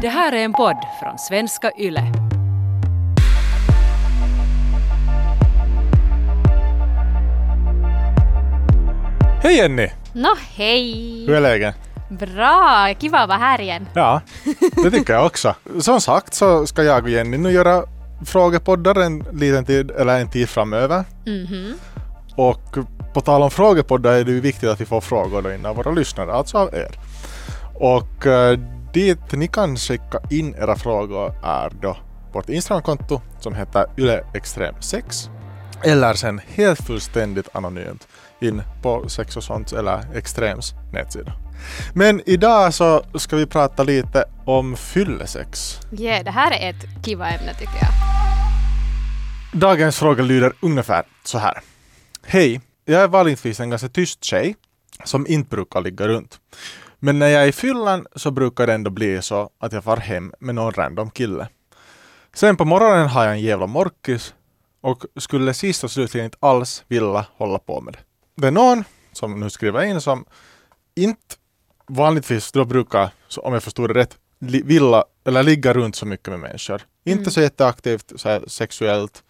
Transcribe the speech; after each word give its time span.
Det 0.00 0.08
här 0.08 0.32
är 0.32 0.44
en 0.44 0.52
podd 0.52 0.76
från 1.00 1.18
svenska 1.18 1.72
YLE. 1.78 2.12
Hej 9.42 9.56
Jenny! 9.56 9.88
Nå 10.12 10.34
hej! 10.56 11.26
Hur 11.26 11.34
är 11.34 11.40
läget? 11.40 11.74
Bra, 12.10 12.94
kiva 12.98 13.18
att 13.18 13.28
vara 13.28 13.38
här 13.38 13.60
igen. 13.60 13.88
Ja, 13.94 14.20
det 14.84 14.90
tycker 14.90 15.12
jag 15.12 15.26
också. 15.26 15.54
Som 15.80 16.00
sagt 16.00 16.34
så 16.34 16.66
ska 16.66 16.82
jag 16.82 17.02
och 17.04 17.10
Jenny 17.10 17.36
nu 17.36 17.50
göra 17.50 17.84
frågepoddar 18.26 19.00
en 19.00 19.24
liten 19.32 19.64
tid, 19.64 19.90
eller 19.90 20.20
en 20.20 20.30
tid 20.30 20.48
framöver. 20.48 21.04
Mhm. 21.26 21.74
Och 22.36 22.76
på 23.14 23.20
tal 23.20 23.42
om 23.42 23.50
frågepoddar 23.50 24.12
är 24.12 24.24
det 24.24 24.30
ju 24.32 24.40
viktigt 24.40 24.68
att 24.68 24.80
vi 24.80 24.86
får 24.86 25.00
frågor 25.00 25.42
då 25.42 25.52
in 25.52 25.66
av 25.66 25.76
våra 25.76 25.90
lyssnare, 25.90 26.32
alltså 26.32 26.58
av 26.58 26.74
er. 26.74 26.98
Och 27.74 28.26
eh, 28.26 28.58
dit 28.96 29.32
ni 29.32 29.48
kan 29.48 29.76
skicka 29.76 30.20
in 30.30 30.54
era 30.54 30.76
frågor 30.76 31.34
är 31.44 31.70
då 31.82 31.96
vårt 32.32 32.48
Instagramkonto 32.48 33.20
som 33.40 33.54
heter 33.54 33.86
yleextrem6 33.96 35.30
eller 35.84 36.14
sen 36.14 36.40
helt 36.46 36.86
fullständigt 36.86 37.48
anonymt 37.52 38.08
in 38.40 38.62
på 38.82 39.08
Sex 39.08 39.36
och 39.36 39.44
sånt 39.44 39.72
eller 39.72 40.16
Extrems 40.16 40.74
nätsida. 40.92 41.32
Men 41.94 42.22
idag 42.26 42.74
så 42.74 43.04
ska 43.14 43.36
vi 43.36 43.46
prata 43.46 43.82
lite 43.82 44.24
om 44.46 44.76
fyllesex. 44.76 45.80
Yeah, 45.92 46.24
det 46.24 46.30
här 46.30 46.52
är 46.52 46.70
ett 46.70 47.04
kiva 47.04 47.28
ämne 47.28 47.54
tycker 47.54 47.78
jag. 47.80 47.92
Dagens 49.60 49.98
fråga 49.98 50.22
lyder 50.22 50.52
ungefär 50.60 51.04
så 51.24 51.38
här. 51.38 51.60
Hej, 52.26 52.60
jag 52.84 53.02
är 53.02 53.08
vanligtvis 53.08 53.60
en 53.60 53.70
ganska 53.70 53.88
tyst 53.88 54.24
tjej 54.24 54.56
som 55.04 55.26
inte 55.26 55.48
brukar 55.48 55.80
ligga 55.80 56.08
runt. 56.08 56.40
Men 56.98 57.18
när 57.18 57.26
jag 57.26 57.42
är 57.42 57.46
i 57.46 57.52
fyllan 57.52 58.06
så 58.16 58.30
brukar 58.30 58.66
det 58.66 58.72
ändå 58.72 58.90
bli 58.90 59.22
så 59.22 59.50
att 59.58 59.72
jag 59.72 59.84
far 59.84 59.96
hem 59.96 60.32
med 60.40 60.54
någon 60.54 60.72
random 60.72 61.10
kille. 61.10 61.48
Sen 62.34 62.56
på 62.56 62.64
morgonen 62.64 63.08
har 63.08 63.24
jag 63.24 63.32
en 63.32 63.40
jävla 63.40 63.66
morkis 63.66 64.34
och 64.80 65.04
skulle 65.16 65.54
sist 65.54 65.84
och 65.84 65.90
slutligen 65.90 66.24
inte 66.24 66.38
alls 66.40 66.84
vilja 66.88 67.26
hålla 67.36 67.58
på 67.58 67.80
med 67.80 67.94
det. 67.94 67.98
Det 68.42 68.46
är 68.46 68.50
någon 68.50 68.84
som 69.12 69.40
nu 69.40 69.50
skriver 69.50 69.82
in 69.82 70.00
som 70.00 70.24
inte 70.94 71.34
vanligtvis 71.88 72.52
då 72.52 72.64
brukar, 72.64 73.10
om 73.38 73.52
jag 73.52 73.62
förstod 73.62 73.90
det 73.90 73.94
rätt, 73.94 74.16
vilja 74.38 75.04
eller 75.24 75.42
ligga 75.42 75.72
runt 75.72 75.96
så 75.96 76.06
mycket 76.06 76.28
med 76.28 76.40
människor. 76.40 76.82
Inte 77.04 77.30
så 77.30 77.40
jätteaktivt 77.40 78.12
så 78.16 78.28
här, 78.28 78.44
sexuellt. 78.46 79.22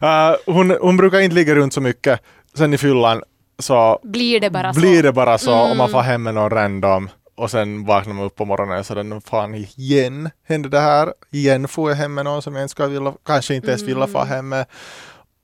Eh, 0.00 0.34
hon, 0.46 0.70
hon 0.80 0.96
brukar 0.96 1.20
inte 1.20 1.34
ligga 1.34 1.54
runt 1.54 1.72
så 1.72 1.80
mycket. 1.80 2.20
Sen 2.54 2.74
i 2.74 2.78
fyllan 2.78 3.22
så 3.58 3.98
Blir 4.02 4.40
det 4.40 4.50
bara 4.50 4.72
blir 4.72 4.96
så? 4.96 5.02
det 5.02 5.12
bara 5.12 5.38
så 5.38 5.52
om 5.52 5.68
man 5.68 5.80
Mm. 5.80 5.90
får 5.90 6.00
hem 6.00 6.22
med 6.22 6.34
någon 6.34 6.50
random 6.50 7.10
och 7.34 7.50
sen 7.50 7.84
vaknar 7.86 8.14
man 8.14 8.24
upp 8.24 8.36
på 8.36 8.44
morgonen 8.44 8.78
och 8.78 8.86
så 8.86 8.94
den 8.94 9.20
fan 9.20 9.54
igen 9.54 10.30
hände 10.48 10.68
det 10.68 10.80
här. 10.80 11.12
Igen 11.30 11.68
får 11.68 11.90
jag 11.90 11.96
hem 11.96 12.14
med 12.14 12.24
någon 12.24 12.42
som 12.42 12.54
jag 12.54 12.64
inte 12.64 12.70
ska 12.72 12.86
vilja, 12.86 13.12
kanske 13.24 13.54
inte 13.54 13.68
ens 13.68 13.82
vilja 13.82 14.06
få 14.06 14.24
hem 14.24 14.48
med. 14.48 14.66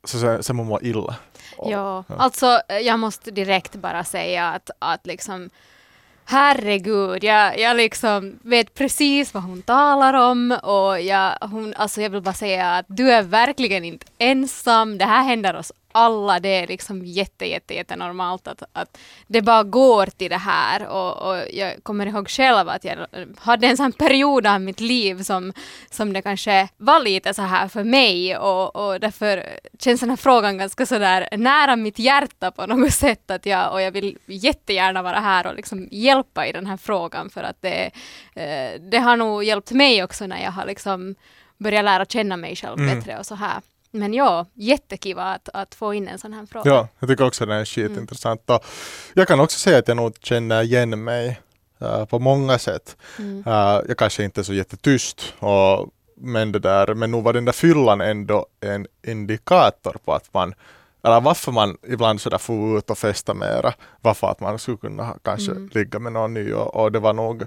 Så 0.05 0.19
sen, 0.19 0.43
sen 0.43 0.57
mår 0.57 0.65
man 0.65 0.79
illa. 0.83 1.15
Och- 1.57 1.73
Ja, 1.73 2.05
alltså 2.19 2.61
jag 2.83 2.99
måste 2.99 3.31
direkt 3.31 3.75
bara 3.75 4.05
säga 4.05 4.49
att, 4.49 4.71
att 4.79 5.07
liksom 5.07 5.51
Herregud, 6.27 7.25
jag, 7.25 7.59
jag 7.59 7.77
liksom 7.77 8.39
vet 8.43 8.75
precis 8.75 9.35
vad 9.35 9.43
hon 9.43 9.63
talar 9.63 10.15
om 10.15 10.59
och 10.63 11.01
jag, 11.01 11.33
hon, 11.41 11.75
alltså 11.77 12.01
jag 12.03 12.11
vill 12.11 12.21
bara 12.23 12.35
säga 12.35 12.71
att 12.71 12.87
du 12.89 13.11
är 13.13 13.23
verkligen 13.23 13.85
inte 13.85 14.07
ensam. 14.19 14.99
Det 14.99 15.05
här 15.05 15.23
händer 15.25 15.57
oss 15.57 15.73
alla. 15.95 16.41
Det 16.41 16.49
är 16.49 16.67
liksom 16.67 17.05
jätte, 17.05 17.47
jätte, 17.47 17.75
jätte 17.75 17.97
normalt 17.97 18.49
att, 18.49 18.63
att 18.73 18.99
det 19.27 19.43
bara 19.43 19.63
går 19.63 20.07
till 20.07 20.31
det 20.31 20.37
här. 20.37 20.87
Och, 20.87 21.31
och 21.31 21.45
jag 21.53 21.83
kommer 21.83 22.07
ihåg 22.07 22.29
själv 22.31 22.69
att 22.69 22.85
jag 22.85 23.07
hade 23.39 23.67
en 23.67 23.77
sån 23.77 23.93
period 23.93 24.47
av 24.47 24.61
mitt 24.61 24.81
liv 24.81 25.23
som, 25.23 25.53
som 25.91 26.13
det 26.13 26.23
kanske 26.23 26.69
var 26.77 27.01
lite 27.01 27.35
så 27.35 27.43
här 27.43 27.69
för 27.69 27.85
mig 27.85 28.37
och, 28.37 28.77
och 28.77 29.01
därför 29.01 29.45
känns 29.79 30.01
den 30.01 30.11
här 30.11 30.17
frågan 30.17 30.59
ganska 30.59 30.87
sådär 30.87 31.29
nära 31.37 31.77
mitt 31.77 31.99
hjärta 31.99 32.51
på 32.51 32.67
något 32.67 32.93
sätt 32.93 33.31
att 33.31 33.47
jag, 33.47 33.73
och 33.73 33.83
jag 33.83 33.91
vill 33.91 34.19
jättegärna 34.27 35.03
vara 35.03 35.21
här 35.21 35.47
och 35.47 35.55
liksom 35.55 35.89
hjälpa 35.91 36.47
i 36.47 36.53
den 36.53 36.67
här 36.67 36.77
frågan 36.77 37.31
för 37.31 37.43
att 37.43 37.63
det, 37.63 37.91
eh, 38.35 38.81
det 38.91 38.99
har 38.99 39.17
nog 39.17 39.45
hjälpt 39.45 39.73
mig 39.73 40.05
också 40.05 40.27
när 40.27 40.43
jag 40.43 40.51
har 40.51 40.67
liksom 40.67 41.15
börjat 41.59 41.85
lära 41.85 42.05
känna 42.05 42.37
mig 42.37 42.57
själv 42.57 42.79
Mm. 42.79 42.99
bättre 42.99 43.19
och 43.19 43.27
så 43.27 43.35
här. 43.35 43.61
Men 43.95 44.15
ja, 44.15 44.47
jättekiva 44.55 45.23
att, 45.23 45.49
att 45.55 45.75
få 45.75 45.95
in 45.95 46.09
en 46.09 46.19
sån 46.19 46.33
här 46.33 46.47
fråga. 46.47 46.71
Ja, 46.71 46.89
jag 46.99 47.09
tycker 47.09 47.25
också 47.27 47.47
det 47.47 47.55
är 47.55 47.65
skitintressant. 47.65 48.51
Och 48.51 48.65
jag 49.15 49.29
kan 49.29 49.41
också 49.41 49.59
säga 49.59 49.79
att 49.79 49.89
jag 49.89 49.97
nog 49.97 50.15
känner 50.21 50.63
igen 50.63 51.05
mig 51.05 51.41
eh, 51.81 52.05
på 52.05 52.19
många 52.19 52.59
sätt. 52.59 52.97
Mm. 53.19 53.43
Eh, 53.47 53.81
jag 53.89 53.97
kanske 53.99 54.25
inte 54.25 54.41
är 54.41 54.43
så 54.43 54.55
jättetyst 54.55 55.35
och, 55.39 55.89
men 56.17 56.53
det 56.53 56.59
där, 56.59 56.95
men 56.95 57.11
nog 57.11 57.25
var 57.25 57.33
den 57.33 57.45
där 57.45 57.53
fyllan 57.53 58.01
ändå 58.01 58.47
en 58.61 58.87
indikator 59.07 59.97
på 60.05 60.13
att 60.13 60.35
man 60.35 60.55
eller 61.03 61.21
varför 61.21 61.53
man 61.53 61.77
ibland 61.89 62.21
sådär 62.21 62.39
får 62.39 62.79
ut 62.79 62.91
och 62.91 62.99
festa 62.99 63.35
mera. 63.35 63.75
Varför 64.01 64.27
att 64.31 64.41
man 64.41 64.59
skulle 64.59 64.77
kunna 64.77 65.17
kanske 65.23 65.51
Mm. 65.53 65.71
ligga 65.73 65.99
med 65.99 66.13
någon 66.13 66.35
ny 66.35 66.53
och, 66.53 66.75
och 66.75 66.93
det 66.93 66.99
var 66.99 67.13
nog 67.13 67.43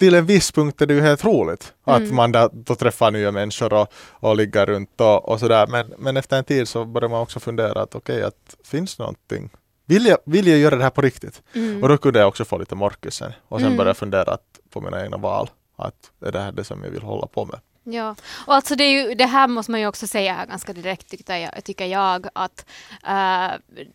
till 0.00 0.14
en 0.14 0.26
viss 0.26 0.52
punkt 0.52 0.82
är 0.82 0.86
det 0.86 0.94
ju 0.94 1.00
helt 1.00 1.24
roligt 1.24 1.74
att 1.84 2.00
Mm. 2.00 2.14
man 2.14 2.32
där, 2.32 2.48
då 2.52 2.74
träffar 2.74 3.10
nya 3.10 3.30
människor 3.32 3.72
och, 3.72 3.92
och 4.10 4.36
ligger 4.36 4.66
runt 4.66 5.00
och, 5.00 5.28
och 5.28 5.40
sådär. 5.40 5.66
Men, 5.66 5.94
men 5.98 6.16
efter 6.16 6.38
en 6.38 6.44
tid 6.44 6.68
så 6.68 6.84
börjar 6.84 7.08
man 7.08 7.20
också 7.20 7.40
fundera 7.40 7.82
att 7.82 7.94
okej, 7.94 8.22
att 8.22 8.56
finns 8.64 8.98
någonting? 8.98 9.50
Vill 9.86 10.06
jag, 10.06 10.18
vill 10.26 10.46
jag 10.46 10.58
göra 10.58 10.76
det 10.76 10.82
här 10.82 10.90
på 10.90 11.00
riktigt? 11.00 11.42
Mm. 11.54 11.82
Och 11.82 11.88
då 11.88 11.98
kunde 11.98 12.18
jag 12.18 12.28
också 12.28 12.44
få 12.44 12.58
lite 12.58 12.74
morkisen 12.74 13.32
och 13.48 13.58
sen 13.58 13.66
Mm. 13.66 13.76
börja 13.78 13.94
fundera 13.94 14.32
att, 14.32 14.58
på 14.70 14.80
mina 14.80 15.02
egna 15.04 15.16
val. 15.16 15.50
Att 15.76 16.10
är 16.26 16.32
det 16.32 16.40
här 16.40 16.52
det 16.52 16.64
som 16.64 16.84
jag 16.84 16.90
vill 16.90 17.02
hålla 17.02 17.26
på 17.26 17.44
med? 17.44 17.60
Ja, 17.92 18.16
och 18.46 18.54
alltså 18.54 18.76
det, 18.76 18.90
ju, 18.90 19.14
det 19.14 19.26
här 19.26 19.48
måste 19.48 19.70
man 19.70 19.80
ju 19.80 19.86
också 19.86 20.06
säga 20.06 20.34
här 20.34 20.46
ganska 20.46 20.72
direkt 20.72 21.10
tycker 21.10 21.36
jag, 21.36 21.64
tycker 21.64 21.86
jag 21.86 22.26
att 22.32 22.66
eh, 23.06 23.50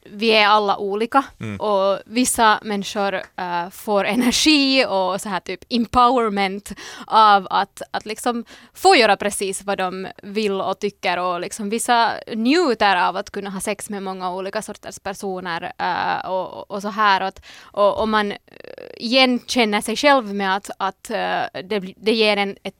vi 0.05 0.29
är 0.29 0.47
alla 0.47 0.77
olika. 0.77 1.23
Mm. 1.39 1.59
och 1.59 1.99
vissa 2.05 2.59
människor 2.63 3.13
eh, 3.13 3.69
får 3.69 4.05
energi 4.05 4.85
och 4.85 5.21
så 5.21 5.29
här 5.29 5.39
typ 5.39 5.59
empowerment 5.69 6.71
av 7.07 7.47
att, 7.49 7.81
att 7.91 8.05
liksom 8.05 8.45
få 8.73 8.95
göra 8.95 9.17
precis 9.17 9.63
vad 9.63 9.77
de 9.77 10.07
vill 10.23 10.61
och 10.61 10.79
tycker. 10.79 11.17
Och 11.19 11.39
liksom 11.39 11.69
vissa 11.69 12.11
njuter 12.35 12.95
av 12.95 13.17
att 13.17 13.31
kunna 13.31 13.49
ha 13.49 13.59
sex 13.59 13.89
med 13.89 14.03
många 14.03 14.31
olika 14.31 14.61
sorters 14.61 14.99
personer 14.99 15.73
eh, 15.77 16.29
och, 16.29 16.71
och 16.71 16.81
så 16.81 16.89
här. 16.89 17.21
Och, 17.21 17.27
att, 17.27 17.45
och, 17.61 18.01
och 18.01 18.09
man 18.09 18.33
igen 18.97 19.39
känner 19.47 19.81
sig 19.81 19.95
själv 19.95 20.33
med 20.33 20.55
att, 20.55 20.69
att 20.79 21.03
det, 21.63 21.93
det 21.97 22.13
ger 22.13 22.37
en 22.37 22.57
ett 22.63 22.75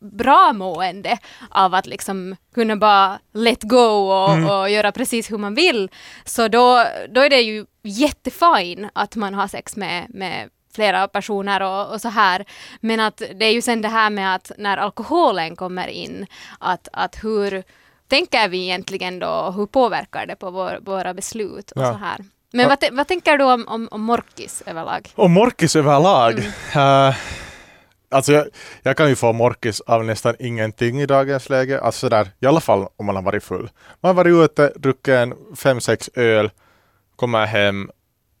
bra 0.00 0.52
mående 0.52 1.18
av 1.50 1.74
att 1.74 1.86
liksom 1.86 2.36
kunna 2.54 2.76
bara 2.76 3.18
let 3.34 3.62
go 3.62 4.10
och, 4.12 4.32
Mm. 4.32 4.50
och 4.50 4.70
göra 4.70 4.92
precis 4.92 5.30
hur 5.30 5.38
man 5.38 5.54
vill. 5.54 5.90
Så 6.24 6.48
då, 6.48 6.84
då 7.10 7.20
är 7.20 7.30
det 7.30 7.40
ju 7.40 7.66
jättefine 7.82 8.90
att 8.92 9.16
man 9.16 9.34
har 9.34 9.48
sex 9.48 9.76
med, 9.76 10.06
med 10.08 10.48
flera 10.74 11.08
personer 11.08 11.60
och, 11.62 11.92
och 11.92 12.00
så 12.00 12.08
här. 12.08 12.44
Men 12.80 13.00
att 13.00 13.22
det 13.34 13.44
är 13.44 13.52
ju 13.52 13.62
sen 13.62 13.82
det 13.82 13.88
här 13.88 14.10
med 14.10 14.34
att 14.34 14.52
när 14.58 14.76
alkoholen 14.76 15.56
kommer 15.56 15.88
in, 15.88 16.26
att, 16.58 16.88
att 16.92 17.24
hur 17.24 17.62
tänker 18.08 18.48
vi 18.48 18.62
egentligen 18.62 19.18
då 19.18 19.28
och 19.28 19.54
hur 19.54 19.66
påverkar 19.66 20.26
det 20.26 20.36
på 20.36 20.50
vår, 20.50 20.78
våra 20.82 21.14
beslut 21.14 21.70
och 21.70 21.82
Ja. 21.82 21.92
så 21.92 21.98
här. 21.98 22.16
Men 22.54 22.68
vad, 22.68 22.78
tän- 22.78 22.96
vad 22.96 23.06
tänker 23.08 23.38
du 23.38 23.44
om, 23.44 23.68
om, 23.68 23.88
om 23.90 24.00
morkis 24.00 24.62
överlag? 24.66 25.10
Och 25.14 25.30
morkis 25.30 25.76
överlag. 25.76 26.32
Mm. 26.74 27.08
Eh, 27.08 27.14
alltså 28.12 28.32
jag, 28.32 28.46
jag 28.82 28.96
kan 28.96 29.08
ju 29.08 29.16
få 29.16 29.32
morkis 29.32 29.80
av 29.80 30.04
nästan 30.04 30.34
ingenting 30.38 31.00
i 31.00 31.06
dagens 31.06 31.48
läge. 31.48 31.80
Alltså 31.80 32.08
där, 32.08 32.28
i 32.40 32.46
alla 32.46 32.60
fall 32.60 32.86
om 32.96 33.06
man 33.06 33.16
har 33.16 33.22
varit 33.22 33.44
full. 33.44 33.70
Man 34.00 34.16
har 34.16 34.24
varit 34.24 34.50
ute, 34.50 34.72
druckit 34.76 35.08
en 35.14 35.34
fem, 35.56 35.80
sex 35.80 36.10
öl, 36.14 36.50
kommer 37.16 37.46
hem, 37.46 37.90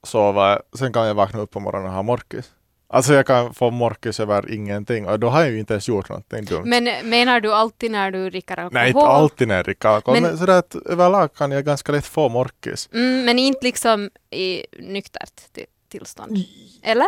sover, 0.06 0.62
sen 0.78 0.92
kan 0.92 1.06
jag 1.06 1.14
vakna 1.14 1.40
upp 1.40 1.50
på 1.50 1.60
morgonen 1.60 1.88
och 1.88 1.94
ha 1.94 2.02
morkis. 2.02 2.50
Alltså 2.88 3.14
jag 3.14 3.26
kan 3.26 3.54
få 3.54 3.70
morkis 3.70 4.20
över 4.20 4.50
ingenting 4.54 5.06
och 5.06 5.20
då 5.20 5.28
har 5.28 5.40
jag 5.40 5.50
ju 5.50 5.58
inte 5.58 5.72
ens 5.74 5.88
gjort 5.88 6.08
någonting 6.08 6.44
dumt. 6.44 6.62
Men 6.64 6.84
menar 7.10 7.40
du 7.40 7.52
alltid 7.54 7.90
när 7.90 8.10
du 8.10 8.30
dricker 8.30 8.52
alkohol? 8.56 8.72
Nej, 8.74 8.88
inte 8.88 9.00
alltid 9.00 9.48
när 9.48 9.54
jag 9.56 9.64
dricker 9.64 9.88
alkohol, 9.88 10.20
Men- 10.20 10.30
men 10.30 10.38
sådär 10.38 10.58
att 10.58 10.74
överlag 10.74 11.34
kan 11.34 11.50
jag 11.50 11.64
ganska 11.64 11.92
lätt 11.92 12.06
få 12.06 12.28
morkis. 12.28 12.88
Mm, 12.92 13.24
men 13.24 13.38
inte 13.38 13.58
liksom 13.66 14.10
i 14.30 14.66
nyktert 14.78 15.32
ti- 15.56 15.66
tillstånd? 15.92 16.36
Eller? 16.82 17.06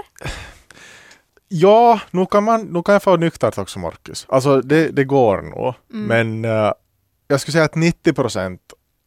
Ja, 1.56 2.01
nu 2.11 2.27
kan, 2.27 2.45
man, 2.45 2.61
nu 2.62 2.83
kan 2.83 2.93
jag 2.93 3.03
få 3.03 3.17
nyktert 3.17 3.59
också 3.59 3.79
morkis. 3.79 4.27
Alltså 4.29 4.61
det, 4.61 4.89
det 4.89 5.05
går 5.05 5.43
nog. 5.43 5.75
Mm. 5.93 6.06
Men 6.06 6.45
eh, 6.67 6.73
jag 7.29 7.41
skulle 7.41 7.53
säga 7.53 7.65
att 7.65 7.75
90 7.75 8.12
procent 8.12 8.61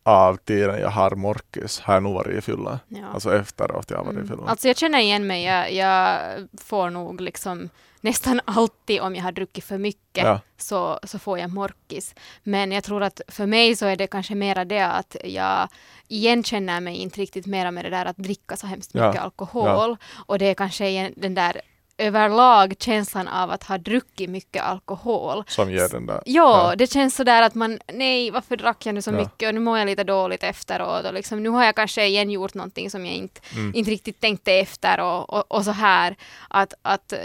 av 0.03 0.37
tiden 0.37 0.79
jag 0.79 0.89
har 0.89 1.11
morkis 1.15 1.79
har 1.79 1.93
jag 1.93 2.03
nog 2.03 2.13
varit 2.13 2.37
i 2.37 2.41
fylla. 2.41 2.79
Ja. 2.87 3.07
Alltså 3.13 3.35
efteråt 3.35 3.89
jag 3.89 3.97
har 3.97 4.03
varit 4.05 4.15
i 4.15 4.19
Mm. 4.19 4.27
fylla. 4.27 4.43
Alltså 4.47 4.67
jag 4.67 4.77
känner 4.77 4.99
igen 4.99 5.27
mig. 5.27 5.43
Jag, 5.43 5.73
jag 5.73 6.19
får 6.61 6.89
nog 6.89 7.21
liksom 7.21 7.69
nästan 8.01 8.41
alltid 8.45 9.01
om 9.01 9.15
jag 9.15 9.23
har 9.23 9.31
druckit 9.31 9.63
för 9.63 9.77
mycket 9.77 10.23
Ja. 10.23 10.39
så, 10.57 10.99
så 11.03 11.19
får 11.19 11.39
jag 11.39 11.49
morkis. 11.53 12.15
Men 12.43 12.71
jag 12.71 12.83
tror 12.83 13.03
att 13.03 13.21
för 13.27 13.45
mig 13.45 13.75
så 13.75 13.85
är 13.85 13.95
det 13.95 14.07
kanske 14.07 14.35
mera 14.35 14.65
det 14.65 14.85
att 14.87 15.15
jag 15.23 15.67
igenkänner 16.07 16.81
mig 16.81 16.95
inte 16.95 17.19
riktigt 17.21 17.45
mera 17.45 17.71
med 17.71 17.85
det 17.85 17.89
där 17.89 18.05
att 18.05 18.17
dricka 18.17 18.55
så 18.57 18.67
hemskt 18.67 18.91
Ja. 18.93 19.07
mycket 19.07 19.23
alkohol. 19.23 19.97
Och 20.27 20.39
det 20.39 20.45
är 20.45 20.53
kanske 20.53 21.11
den 21.15 21.35
där 21.35 21.61
överlag 21.97 22.73
känslan 22.79 23.27
av 23.27 23.51
att 23.51 23.63
ha 23.63 23.77
druckit 23.77 24.29
mycket 24.29 24.63
alkohol. 24.63 25.43
Som 25.47 25.71
ger 25.71 25.89
den 25.89 26.05
där. 26.05 26.21
Ja, 26.25 26.73
det 26.77 26.91
känns 26.91 27.15
sådär 27.15 27.41
att 27.41 27.55
man, 27.55 27.79
nej 27.93 28.31
varför 28.31 28.55
drack 28.57 28.85
jag 28.85 28.95
nu 28.95 29.01
så 29.01 29.11
Ja. 29.11 29.15
mycket 29.17 29.47
och 29.47 29.53
nu 29.53 29.59
mår 29.59 29.77
jag 29.77 29.85
lite 29.85 30.03
dåligt 30.03 30.43
efteråt 30.43 31.05
och 31.05 31.13
liksom, 31.13 31.43
nu 31.43 31.49
har 31.49 31.65
jag 31.65 31.75
kanske 31.75 32.05
igen 32.05 32.29
gjort 32.31 32.53
någonting 32.53 32.89
som 32.89 33.05
jag 33.05 33.15
inte, 33.15 33.41
Mm. 33.55 33.71
inte 33.75 33.91
riktigt 33.91 34.21
tänkte 34.21 34.53
efter 34.53 34.99
och, 34.99 35.33
och, 35.33 35.51
och 35.51 35.65
så 35.65 35.71
här. 35.71 36.15
Att, 36.49 36.73
att, 36.81 37.13
eh, 37.13 37.19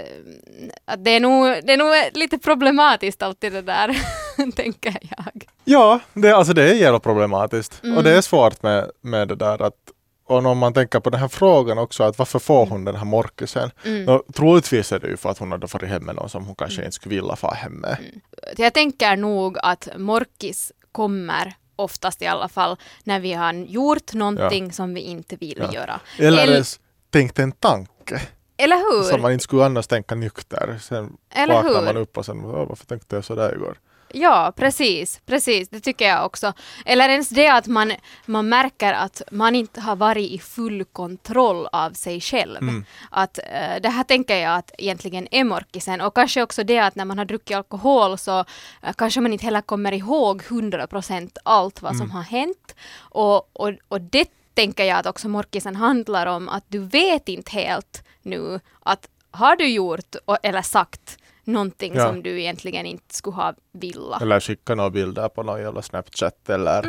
att 0.85 1.05
det, 1.05 1.11
är 1.11 1.21
nog, 1.21 1.47
det 1.65 1.73
är 1.73 1.77
nog 1.77 1.95
lite 2.15 2.39
problematiskt 2.39 3.23
alltid 3.23 3.53
det 3.53 3.63
där, 3.63 3.97
tänker 4.57 4.97
jag. 5.17 5.45
Ja, 5.65 6.01
det, 6.13 6.33
alltså 6.33 6.53
det 6.53 6.71
är 6.71 6.75
jävla 6.75 7.01
problematiskt. 7.01 7.83
Mm. 7.85 7.97
Och 7.97 8.03
det 8.05 8.17
är 8.17 8.21
svårt 8.21 8.63
med, 8.63 8.91
med 9.01 9.29
det 9.29 9.35
där 9.37 9.63
att 9.63 9.75
och 10.33 10.47
om 10.47 10.59
man 10.59 10.75
tänker 10.75 11.01
på 11.01 11.11
den 11.11 11.21
här 11.21 11.29
frågan 11.29 11.79
också, 11.79 12.03
att 12.05 12.19
varför 12.19 12.39
får 12.39 12.67
hon 12.67 12.85
den 12.85 12.97
här 12.97 13.05
morkisen? 13.05 13.71
Mm. 13.85 14.05
Nå, 14.05 14.23
troligtvis 14.35 14.93
är 14.93 14.99
det 14.99 15.09
ju 15.09 15.17
för 15.17 15.31
att 15.31 15.39
hon 15.39 15.53
hade 15.53 15.69
farit 15.69 15.89
hem 15.89 16.05
med 16.05 16.15
någon 16.15 16.29
som 16.29 16.45
hon 16.47 16.55
kanske 16.55 16.81
inte 16.85 16.93
skulle 16.93 17.15
vilja 17.15 17.37
fara 17.37 17.55
hem 17.55 17.73
med. 17.73 17.97
Jag 18.57 18.75
tänker 18.75 19.17
nog 19.17 19.59
att 19.63 19.89
morkis 19.97 20.73
kommer 20.93 21.55
oftast 21.77 22.23
i 22.23 22.27
alla 22.27 22.49
fall 22.49 22.77
när 23.05 23.21
vi 23.21 23.33
har 23.33 23.53
gjort 23.55 24.13
någonting 24.13 24.73
som 24.73 24.95
vi 24.95 25.01
inte 25.01 25.37
vill 25.37 25.59
Ja. 25.59 25.73
göra. 25.73 26.01
Eller 26.19 26.43
El- 26.43 26.53
ens 26.53 26.81
tänkt 27.11 27.39
en 27.39 27.53
tanke 27.53 28.23
Eller 28.57 28.77
hur? 28.77 29.03
som 29.11 29.23
man 29.23 29.33
inte 29.33 29.43
skulle 29.45 29.65
annars 29.65 29.87
tänka 29.87 30.15
nykter. 30.15 30.79
Sen 30.81 31.17
Eller 31.35 31.55
vaknar 31.55 31.79
hur? 31.79 31.85
man 31.87 31.97
upp 31.97 32.19
och 32.19 32.27
sen, 32.27 32.45
"Åh, 32.45 32.69
varför 32.69 32.87
tänkte 32.87 33.17
jag 33.17 33.25
sådär 33.25 33.55
igår? 33.55 33.79
Ja, 34.15 34.53
precis, 34.57 35.21
precis, 35.27 35.69
det 35.69 35.81
tycker 35.81 36.09
jag 36.09 36.27
också. 36.27 36.53
Eller 36.85 37.09
ens 37.09 37.29
det 37.29 37.49
att 37.49 37.67
man, 37.67 37.93
man 38.27 38.49
märker 38.49 38.93
att 38.93 39.23
man 39.31 39.55
inte 39.55 39.81
har 39.81 39.97
varit 39.97 40.31
i 40.31 40.39
full 40.39 40.85
kontroll 40.85 41.67
av 41.73 41.91
sig 41.91 42.21
själv. 42.21 42.57
Mm. 42.57 42.85
Att, 43.11 43.39
eh, 43.39 43.81
det 43.83 43.89
här 43.89 44.05
tänker 44.05 44.37
jag 44.37 44.57
att 44.57 44.71
egentligen 44.79 45.29
är 45.31 45.45
morkisen 45.45 46.01
och 46.01 46.15
kanske 46.15 46.43
också 46.43 46.65
det 46.65 46.79
att 46.79 46.95
när 46.95 47.05
man 47.05 47.19
har 47.19 47.25
druckit 47.25 47.57
alkohol 47.57 48.19
så 48.19 48.45
eh, 48.83 48.93
kanske 48.97 49.21
man 49.21 49.33
inte 49.33 49.45
heller 49.45 49.61
kommer 49.61 49.93
ihåg 49.93 50.43
100% 50.43 51.37
allt 51.45 51.83
vad 51.83 51.97
som 51.97 52.11
har 52.11 52.23
hänt. 52.23 52.75
Och, 52.99 53.61
och, 53.61 53.73
och 53.89 54.01
det 54.01 54.29
tänker 54.55 54.85
jag 54.85 54.99
att 54.99 55.07
också 55.07 55.29
morkisen 55.29 55.77
handlar 55.77 56.27
om, 56.27 56.49
att 56.49 56.65
du 56.69 56.79
vet 56.79 57.29
inte 57.29 57.51
helt 57.51 58.05
nu 58.23 58.61
att 58.81 59.09
har 59.31 59.57
du 59.57 59.69
gjort 59.69 60.17
eller 60.43 60.63
sagt 60.63 61.19
någonting 61.45 61.95
Ja. 61.95 62.07
som 62.07 62.23
du 62.23 62.41
egentligen 62.41 62.87
inte 62.87 63.15
skulle 63.15 63.37
ha 63.37 63.55
vilja. 63.73 64.19
Eller 64.21 64.41
skicka 64.41 64.75
några 64.75 64.91
bilder 64.91 65.29
på 65.29 65.43
någon 65.43 65.61
jävla 65.61 65.83
Snapchat 65.83 66.49
eller 66.51 66.83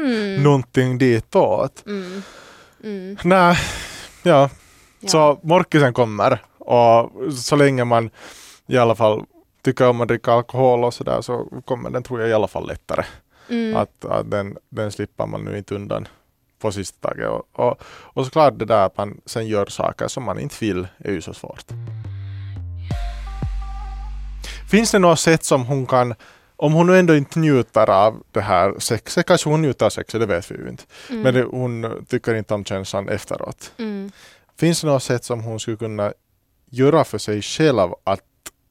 någonting 0.44 0.98
ditåt. 0.98 1.84
Mm. 1.86 2.22
Mm. 2.84 3.18
Nej, 3.24 3.58
ja. 4.24 4.50
Ja. 5.00 5.10
Så 5.10 5.40
morkisen 5.44 5.94
kommer 5.94 6.40
och 6.58 7.34
så 7.34 7.56
länge 7.56 7.84
man 7.86 8.10
i 8.68 8.78
alla 8.78 8.96
fall 8.96 9.24
tycker 9.64 9.90
om 9.90 10.02
att 10.02 10.08
dricka 10.08 10.32
alkohol 10.32 10.84
och 10.84 10.94
sådär 10.94 11.22
så 11.22 11.48
kommer 11.66 11.90
den 11.90 12.04
tror 12.04 12.20
jag 12.22 12.30
i 12.30 12.34
alla 12.34 12.48
fall 12.48 12.68
lättare. 12.68 13.06
Mm. 13.50 13.76
Att, 13.76 14.06
att 14.06 14.32
den, 14.32 14.58
den 14.70 14.92
slipper 14.92 15.26
man 15.26 15.46
nu 15.46 15.58
inte 15.58 15.76
undan 15.76 16.08
på 16.60 16.72
sista 16.72 17.08
taget. 17.08 17.30
Och, 17.30 17.44
och, 17.52 17.82
och 17.86 18.26
såklart 18.26 18.60
det 18.60 18.66
där 18.66 18.86
att 18.86 18.98
man 18.98 19.22
sen 19.26 19.48
gör 19.48 19.66
saker 19.66 20.08
som 20.08 20.24
man 20.24 20.40
inte 20.40 20.56
vill 20.60 20.88
är 20.98 21.12
ju 21.12 21.22
så 21.22 21.34
svårt. 21.34 21.66
Finns 24.74 24.92
det 24.92 25.00
något 25.00 25.20
sätt 25.20 25.44
som 25.44 25.66
hon 25.66 25.86
kan, 25.86 26.16
om 26.56 26.74
hon 26.74 26.88
nu 26.88 27.00
ändå 27.00 27.16
inte 27.16 27.40
njuter 27.40 27.90
av 27.90 28.24
det 28.32 28.42
här 28.42 28.80
sexet, 28.80 29.26
kanske 29.26 29.50
hon 29.50 29.62
njuter 29.62 29.86
av 29.86 29.90
sexet, 29.90 30.20
det 30.20 30.26
vet 30.26 30.52
vi 30.52 30.56
ju 30.56 30.70
inte. 30.70 30.84
Mm. 31.10 31.22
Men 31.22 31.34
det, 31.34 31.44
hon 31.44 32.06
tycker 32.10 32.36
inte 32.36 32.54
om 32.54 32.66
känslan 32.66 33.10
efteråt. 33.10 33.72
Mm. 33.78 34.12
Finns 34.60 34.82
det 34.82 34.88
något 34.88 35.04
sätt 35.04 35.24
som 35.24 35.44
hon 35.44 35.60
skulle 35.60 35.78
kunna 35.78 36.14
göra 36.70 37.04
för 37.04 37.18
sig 37.18 37.42
själv 37.42 37.94
att 38.04 38.22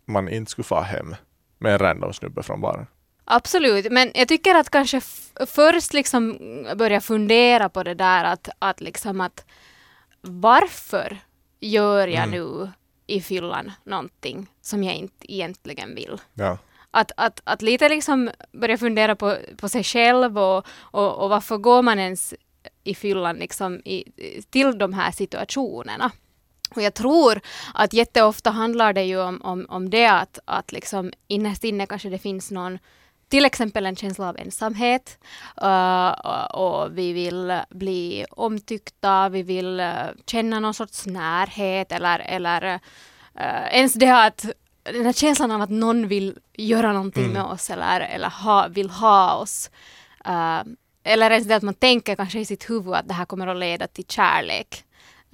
man 0.06 0.28
inte 0.28 0.50
skulle 0.50 0.64
få 0.64 0.80
hem 0.80 1.14
med 1.58 1.72
en 1.72 1.78
random 1.78 2.12
snubbe 2.12 2.42
från 2.42 2.60
baren? 2.60 2.86
Absolut, 3.24 3.92
men 3.92 4.10
jag 4.14 4.28
tycker 4.28 4.54
att 4.54 4.70
kanske 4.70 5.00
först 5.46 5.92
liksom 5.92 6.38
börja 6.76 7.00
fundera 7.00 7.68
på 7.68 7.82
det 7.82 7.94
där 7.94 8.24
att, 8.24 8.48
att 8.58 8.80
liksom 8.80 9.20
att 9.20 9.44
varför 10.20 11.18
gör 11.60 12.08
jag 12.08 12.24
Mm. 12.24 12.30
nu 12.30 12.70
i 13.06 13.20
fyllan 13.20 13.72
någonting 13.84 14.46
som 14.60 14.84
jag 14.84 14.94
inte 14.94 15.32
egentligen 15.32 15.94
vill? 15.94 16.20
Ja. 16.34 16.58
Att, 16.90 17.12
att, 17.16 17.40
att 17.44 17.62
lite 17.62 17.88
liksom 17.88 18.30
börja 18.52 18.78
fundera 18.78 19.16
på, 19.16 19.36
på 19.56 19.68
sig 19.68 19.84
själv 19.84 20.38
och, 20.38 20.66
och, 20.80 21.16
och 21.16 21.30
varför 21.30 21.56
går 21.58 21.82
man 21.82 21.98
ens 21.98 22.34
i 22.84 22.94
fyllan 22.94 23.36
liksom 23.36 23.80
i, 23.84 24.04
till 24.50 24.78
de 24.78 24.92
här 24.92 25.10
situationerna. 25.10 26.10
Och 26.74 26.82
jag 26.82 26.94
tror 26.94 27.40
att 27.74 27.92
jätteofta 27.92 28.50
handlar 28.50 28.92
det 28.92 29.02
ju 29.02 29.20
om, 29.20 29.42
om, 29.42 29.66
om 29.68 29.90
det 29.90 30.06
att, 30.06 30.38
att 30.44 30.72
liksom 30.72 31.12
innerst 31.28 31.64
inne 31.64 31.86
kanske 31.86 32.08
det 32.08 32.18
finns 32.18 32.50
någon 32.50 32.78
till 33.32 33.44
exempel 33.44 33.86
en 33.86 33.96
känsla 33.96 34.28
av 34.28 34.36
ensamhet 34.38 35.18
uh, 35.62 36.10
och, 36.50 36.98
vi 36.98 37.12
vill 37.12 37.60
bli 37.70 38.26
omtyckta, 38.30 39.28
vi 39.28 39.42
vill 39.42 39.80
uh, 39.80 40.10
känna 40.26 40.60
någon 40.60 40.74
sorts 40.74 41.06
närhet 41.06 41.92
eller, 41.92 42.18
eller 42.18 42.74
uh, 42.74 42.80
ens 43.72 43.94
det 43.94 44.24
att 44.24 44.46
den 44.82 45.04
här 45.04 45.12
känslan 45.12 45.50
av 45.50 45.62
att 45.62 45.70
någon 45.70 46.08
vill 46.08 46.38
göra 46.52 46.92
någonting 46.92 47.24
Mm. 47.24 47.34
med 47.34 47.44
oss 47.44 47.70
eller, 47.70 48.00
eller 48.00 48.28
ha, 48.28 48.68
vill 48.68 48.90
ha 48.90 49.34
oss. 49.34 49.70
Eller 51.04 51.30
ens 51.30 51.48
det 51.48 51.56
att 51.56 51.62
man 51.62 51.74
tänker 51.74 52.16
kanske 52.16 52.40
i 52.40 52.44
sitt 52.44 52.70
huvud 52.70 52.94
att 52.94 53.08
det 53.08 53.14
här 53.14 53.24
kommer 53.24 53.46
att 53.46 53.56
leda 53.56 53.86
till 53.86 54.04
kärlek. 54.08 54.84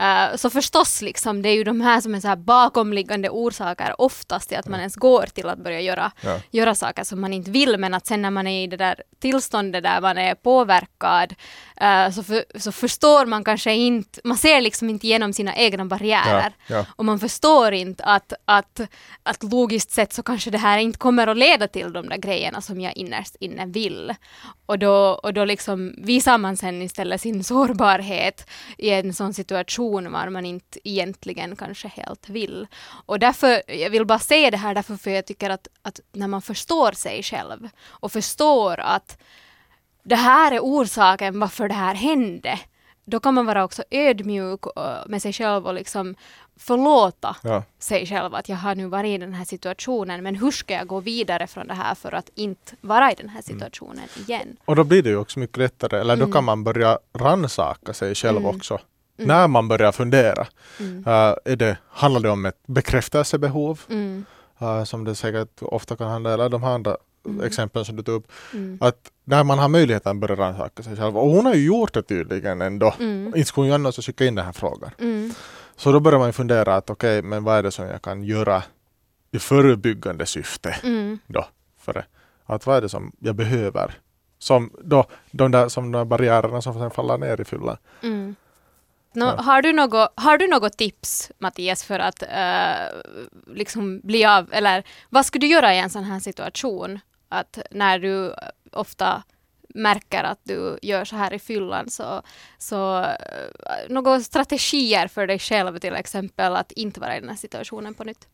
Uh, 0.00 0.36
så 0.36 0.50
förstås, 0.50 1.02
liksom, 1.02 1.42
det 1.42 1.48
är 1.48 1.54
ju 1.54 1.64
de 1.64 1.80
här 1.80 2.00
som 2.00 2.14
är 2.14 2.20
så 2.20 2.28
här 2.28 2.36
bakomliggande 2.36 3.30
orsaker 3.30 4.00
oftast 4.00 4.48
till 4.48 4.58
att 4.58 4.68
man 4.68 4.78
ens 4.80 4.96
går 4.96 5.26
till 5.26 5.48
att 5.48 5.58
börja 5.58 5.80
göra, 5.80 6.12
Ja. 6.20 6.40
göra 6.50 6.74
saker 6.74 7.04
som 7.04 7.20
man 7.20 7.32
inte 7.32 7.50
vill, 7.50 7.78
men 7.78 7.94
att 7.94 8.06
sen 8.06 8.22
när 8.22 8.30
man 8.30 8.46
är 8.46 8.64
i 8.64 8.66
det 8.66 8.76
där 8.76 9.02
tillståndet 9.20 9.82
där 9.82 10.00
man 10.00 10.18
är 10.18 10.34
påverkad 10.34 11.34
uh, 11.82 12.10
så, 12.10 12.22
för, 12.22 12.44
så 12.58 12.72
förstår 12.72 13.26
man 13.26 13.44
kanske 13.44 13.72
inte, 13.72 14.20
man 14.24 14.36
ser 14.36 14.60
liksom 14.60 14.90
inte 14.90 15.06
igenom 15.06 15.32
sina 15.32 15.56
egna 15.56 15.84
barriärer. 15.84 16.52
Ja, 16.66 16.76
ja. 16.76 16.86
Och 16.96 17.04
man 17.04 17.18
förstår 17.18 17.72
inte 17.72 18.04
att, 18.04 18.32
att, 18.44 18.80
att 19.22 19.42
logiskt 19.42 19.90
sett 19.90 20.12
så 20.12 20.22
kanske 20.22 20.50
det 20.50 20.58
här 20.58 20.78
inte 20.78 20.98
kommer 20.98 21.26
att 21.26 21.36
leda 21.36 21.68
till 21.68 21.92
de 21.92 22.08
där 22.08 22.16
grejerna 22.16 22.60
som 22.60 22.80
jag 22.80 22.96
innerst 22.96 23.36
inne 23.40 23.66
vill. 23.66 24.14
Och 24.66 24.78
då, 24.78 25.20
och 25.22 25.34
då 25.34 25.44
liksom 25.44 25.94
visar 25.98 26.38
man 26.38 26.56
sen 26.56 26.82
istället 26.82 27.20
sin 27.20 27.44
sårbarhet 27.44 28.50
i 28.78 28.90
en 28.90 29.14
sån 29.14 29.34
situation 29.34 30.12
var 30.12 30.28
man 30.28 30.46
inte 30.46 30.88
egentligen 30.88 31.56
kanske 31.56 31.88
helt 31.88 32.28
vill. 32.28 32.66
Och 33.06 33.18
därför, 33.18 33.62
jag 33.66 33.90
vill 33.90 34.06
bara 34.06 34.18
säga 34.18 34.50
det 34.50 34.56
här 34.56 34.74
därför 34.74 34.96
för 34.96 35.10
jag 35.10 35.26
tycker 35.26 35.50
att, 35.50 35.68
att 35.82 36.00
när 36.12 36.28
man 36.28 36.42
förstår 36.42 36.92
sig 36.92 37.22
själv 37.22 37.68
och 37.86 38.12
förstår 38.12 38.80
att 38.80 39.18
det 40.02 40.16
här 40.16 40.52
är 40.52 40.60
orsaken 40.60 41.40
varför 41.40 41.68
det 41.68 41.74
här 41.74 41.94
hände, 41.94 42.60
då 43.04 43.20
kan 43.20 43.34
man 43.34 43.46
vara 43.46 43.64
också 43.64 43.82
ödmjuk 43.90 44.60
med 45.06 45.22
sig 45.22 45.32
själv 45.32 45.66
och 45.66 45.74
liksom 45.74 46.14
förlåta 46.56 47.36
Ja. 47.42 47.62
sig 47.78 48.06
själv 48.06 48.34
att 48.34 48.48
jag 48.48 48.56
har 48.56 48.74
nu 48.74 48.86
varit 48.86 49.08
i 49.08 49.18
den 49.18 49.32
här 49.34 49.44
situationen 49.44 50.22
men 50.22 50.34
hur 50.36 50.50
ska 50.50 50.74
jag 50.74 50.86
gå 50.86 51.00
vidare 51.00 51.46
från 51.46 51.66
det 51.66 51.74
här 51.74 51.94
för 51.94 52.12
att 52.14 52.30
inte 52.34 52.76
vara 52.80 53.12
i 53.12 53.14
den 53.14 53.28
här 53.28 53.42
situationen 53.42 54.04
igen? 54.26 54.56
Och 54.64 54.76
då 54.76 54.84
blir 54.84 55.02
det 55.02 55.08
ju 55.10 55.16
också 55.16 55.38
mycket 55.38 55.56
lättare, 55.56 56.00
eller 56.00 56.16
då 56.16 56.22
Mm. 56.22 56.32
kan 56.32 56.44
man 56.44 56.64
börja 56.64 56.98
rannsaka 57.12 57.92
sig 57.94 58.14
själv 58.14 58.36
Mm. 58.38 58.56
också. 58.56 58.74
Mm. 59.18 59.28
När 59.28 59.48
man 59.48 59.68
börjar 59.68 59.92
fundera. 59.92 60.46
Mm. 60.80 60.98
Uh, 60.98 61.34
är 61.44 61.56
det, 61.56 61.76
handlar 61.90 62.20
det 62.20 62.30
om 62.30 62.46
ett 62.46 62.58
bekräftelsebehov? 62.66 63.80
Mm. 63.90 64.24
Uh, 64.62 64.84
som 64.84 65.04
det 65.04 65.14
säkert 65.14 65.62
ofta 65.62 65.96
kan 65.96 66.08
handla 66.08 66.34
eller 66.34 66.48
de 66.48 66.62
här 66.62 66.70
andra 66.70 66.96
Mm. 67.26 67.46
exemplen 67.46 67.84
som 67.84 67.96
du 67.96 68.02
tog 68.02 68.14
upp. 68.14 68.32
Mm. 68.54 68.78
Att 68.80 69.10
när 69.24 69.44
man 69.44 69.58
har 69.58 69.68
möjligheten 69.68 70.10
att 70.12 70.20
börja 70.20 70.36
rannsaka 70.36 70.82
sig 70.82 70.96
själv. 70.96 71.18
Och 71.18 71.28
hon 71.30 71.46
har 71.46 71.54
ju 71.54 71.66
gjort 71.66 71.94
det 71.94 72.02
tydligen 72.02 72.62
ändå. 72.62 72.94
Mm. 73.00 73.26
Inte 73.26 73.44
skulle 73.44 73.66
ju 73.66 73.72
annars 73.72 74.06
skicka 74.06 74.24
in 74.26 74.34
den 74.34 74.44
här 74.44 74.52
frågan. 74.52 74.90
Mm. 74.98 75.32
Så 75.76 75.92
då 75.92 76.00
börjar 76.00 76.18
man 76.18 76.32
fundera 76.32 76.76
att 76.76 76.90
okej, 76.90 77.22
men 77.22 77.44
vad 77.44 77.58
är 77.58 77.62
det 77.62 77.70
som 77.70 77.86
jag 77.86 78.02
kan 78.02 78.24
göra 78.24 78.62
i 79.30 79.38
förebyggande 79.38 80.26
syfte 80.26 80.76
Mm. 80.82 81.18
då? 81.26 81.46
För 81.80 81.92
det? 81.92 82.04
Att 82.46 82.66
vad 82.66 82.76
är 82.76 82.80
det 82.80 82.88
som 82.88 83.12
jag 83.18 83.34
behöver? 83.34 83.94
Som 84.38 84.70
då, 84.82 85.04
de 85.30 85.50
där, 85.50 85.68
som 85.68 85.92
de 85.92 85.98
där 85.98 86.04
barriärerna 86.04 86.62
som 86.62 86.74
sen 86.74 86.90
faller 86.90 87.18
ner 87.18 87.40
i 87.40 87.44
fyllan. 87.44 87.76
Mm. 88.02 88.36
Ja. 89.12 89.36
har, 89.42 89.62
du 89.62 89.72
något, 89.72 90.12
har 90.14 90.38
du 90.38 90.48
något 90.48 90.76
tips, 90.78 91.30
Mattias, 91.38 91.84
för 91.84 91.98
att 91.98 92.22
eh, 92.22 93.00
liksom 93.54 94.00
bli 94.00 94.24
av, 94.24 94.48
eller 94.52 94.84
vad 95.10 95.26
skulle 95.26 95.46
du 95.46 95.52
göra 95.52 95.74
i 95.74 95.78
en 95.78 95.90
sån 95.90 96.04
här 96.04 96.20
situation? 96.20 97.00
Att 97.28 97.58
när 97.70 97.98
du 97.98 98.34
ofta 98.72 99.22
märker 99.74 100.24
att 100.24 100.40
du 100.42 100.78
gör 100.82 101.04
så 101.04 101.16
här 101.16 101.32
i 101.32 101.38
fyllan, 101.38 101.90
så, 101.90 102.22
så 102.58 103.00
uh, 103.00 103.06
några 103.88 104.20
strategier 104.20 105.08
för 105.08 105.26
dig 105.26 105.38
själv 105.38 105.78
till 105.78 105.94
exempel 105.94 106.56
att 106.56 106.72
inte 106.72 107.00
vara 107.00 107.16
i 107.16 107.20
den 107.20 107.28
här 107.28 107.36
situationen 107.36 107.94
på 107.94 108.04
nytt? 108.04 108.28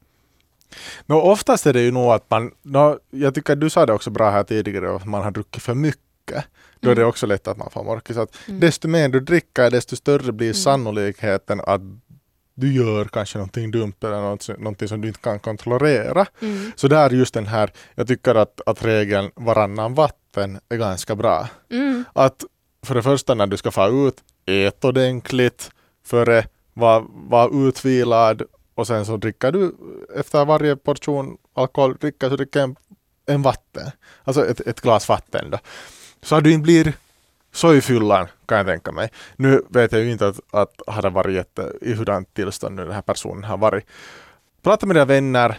Nå, 1.06 1.20
oftast 1.20 1.66
är 1.66 1.72
det 1.72 1.80
ju 1.80 1.90
nog 1.90 2.12
att 2.12 2.30
man, 2.30 2.50
nå, 2.62 2.98
jag 3.10 3.34
tycker 3.34 3.56
du 3.56 3.70
sa 3.70 3.86
det 3.86 3.92
också 3.92 4.10
bra 4.10 4.30
här 4.30 4.44
tidigare, 4.44 4.96
att 4.96 5.06
man 5.06 5.22
har 5.22 5.30
druckit 5.30 5.62
för 5.62 5.74
mycket. 5.74 6.44
Då 6.80 6.90
är 6.90 6.94
det 6.94 7.00
Mm. 7.00 7.08
också 7.08 7.26
lätt 7.26 7.48
att 7.48 7.56
man 7.56 7.70
får 7.70 7.84
morkis. 7.84 8.16
Att 8.16 8.36
Mm. 8.48 8.60
Desto 8.60 8.88
mer 8.88 9.08
du 9.08 9.20
dricker, 9.20 9.70
desto 9.70 9.96
större 9.96 10.32
blir 10.32 10.46
Mm. 10.46 10.54
sannolikheten 10.54 11.60
att 11.60 11.80
du 12.54 12.72
gör 12.72 13.04
kanske 13.04 13.38
någonting 13.38 13.70
dumt 13.70 13.94
eller 14.00 14.20
något, 14.20 14.48
någonting 14.48 14.88
som 14.88 15.00
du 15.00 15.08
inte 15.08 15.20
kan 15.20 15.38
kontrollera. 15.38 16.26
Mm. 16.40 16.72
Så 16.76 16.88
där 16.88 17.10
just 17.10 17.34
den 17.34 17.46
här, 17.46 17.72
jag 17.94 18.08
tycker 18.08 18.34
att, 18.34 18.60
att 18.66 18.84
regeln 18.84 19.30
varannan 19.36 19.94
vatten 19.94 20.60
är 20.68 20.76
ganska 20.76 21.16
bra. 21.16 21.48
Mm. 21.70 22.04
Att 22.12 22.44
för 22.82 22.94
det 22.94 23.02
första 23.02 23.34
när 23.34 23.46
du 23.46 23.56
ska 23.56 23.70
få 23.70 24.08
ut, 24.08 24.16
ät 24.46 24.84
ordentligt 24.84 25.70
före, 26.06 26.46
var, 26.72 27.04
var 27.08 27.68
utvilad 27.68 28.42
och 28.74 28.86
sen 28.86 29.06
så 29.06 29.16
dricker 29.16 29.52
du 29.52 29.74
efter 30.16 30.44
varje 30.44 30.76
portion 30.76 31.36
alkohol, 31.54 31.96
dricker 31.96 32.28
så 32.28 32.36
dricker 32.36 32.60
en, 32.60 32.76
en 33.26 33.42
vatten. 33.42 33.90
Alltså 34.24 34.46
ett, 34.46 34.60
ett 34.60 34.80
glas 34.80 35.08
vatten 35.08 35.50
då. 35.50 35.58
Så 36.22 36.34
att 36.36 36.44
du 36.44 36.52
inte 36.52 36.62
blir 36.62 36.92
så 37.54 37.74
i 37.74 37.80
fyllan 37.80 38.26
kan 38.46 38.58
jag 38.58 38.66
tänka 38.66 38.92
mig. 38.92 39.10
Nu 39.36 39.62
vet 39.68 39.92
jag 39.92 40.02
ju 40.02 40.12
inte 40.12 40.28
att, 40.28 40.40
att 40.50 40.80
har 40.86 41.02
det 41.02 41.10
varit 41.10 41.34
jätte, 41.34 41.72
i 41.80 41.94
hurdant 41.94 42.34
tillstånd 42.34 42.76
nu 42.76 42.84
den 42.84 42.94
här 42.94 43.02
personen 43.02 43.44
har 43.44 43.56
varit. 43.56 43.84
Prata 44.62 44.86
med 44.86 44.96
dina 44.96 45.04
vänner 45.04 45.58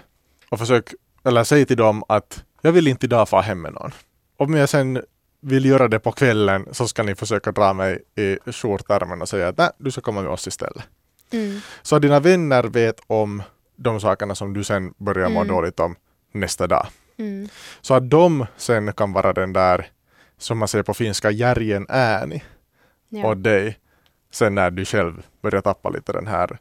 och 0.49 0.59
försök, 0.59 0.93
eller 1.23 1.43
säg 1.43 1.65
till 1.65 1.77
dem 1.77 2.03
att 2.07 2.43
jag 2.61 2.71
vill 2.71 2.87
inte 2.87 3.05
idag 3.05 3.29
få 3.29 3.41
hem 3.41 3.61
med 3.61 3.73
någon. 3.73 3.91
Om 4.37 4.53
jag 4.53 4.69
sen 4.69 5.01
vill 5.41 5.65
göra 5.65 5.87
det 5.87 5.99
på 5.99 6.11
kvällen 6.11 6.67
så 6.71 6.87
ska 6.87 7.03
ni 7.03 7.15
försöka 7.15 7.51
dra 7.51 7.73
mig 7.73 8.03
i 8.15 8.51
skjortärmen 8.51 9.21
och 9.21 9.29
säga 9.29 9.47
att 9.47 9.57
nej, 9.57 9.69
du 9.77 9.91
ska 9.91 10.01
komma 10.01 10.21
med 10.21 10.31
oss 10.31 10.47
istället. 10.47 10.83
Mm. 11.31 11.59
Så 11.81 11.95
att 11.95 12.01
dina 12.01 12.19
vänner 12.19 12.63
vet 12.63 13.01
om 13.07 13.43
de 13.75 13.99
sakerna 13.99 14.35
som 14.35 14.53
du 14.53 14.63
sen 14.63 14.93
börjar 14.97 15.29
må 15.29 15.41
Mm. 15.41 15.55
dåligt 15.55 15.79
om 15.79 15.95
nästa 16.31 16.67
dag. 16.67 16.87
Mm. 17.17 17.49
Så 17.81 17.93
att 17.93 18.09
de 18.09 18.45
sen 18.57 18.93
kan 18.93 19.13
vara 19.13 19.33
den 19.33 19.53
där, 19.53 19.87
som 20.37 20.57
man 20.57 20.67
säger 20.67 20.83
på 20.83 20.93
finska, 20.93 21.31
järgen 21.31 21.85
ääni 21.89 22.43
Ja. 23.09 23.27
åt 23.31 23.43
dig. 23.43 23.79
Sen 24.31 24.55
när 24.55 24.71
du 24.71 24.85
själv 24.85 25.25
börjar 25.41 25.61
tappa 25.61 25.89
lite 25.89 26.13
den 26.13 26.27
här 26.27 26.57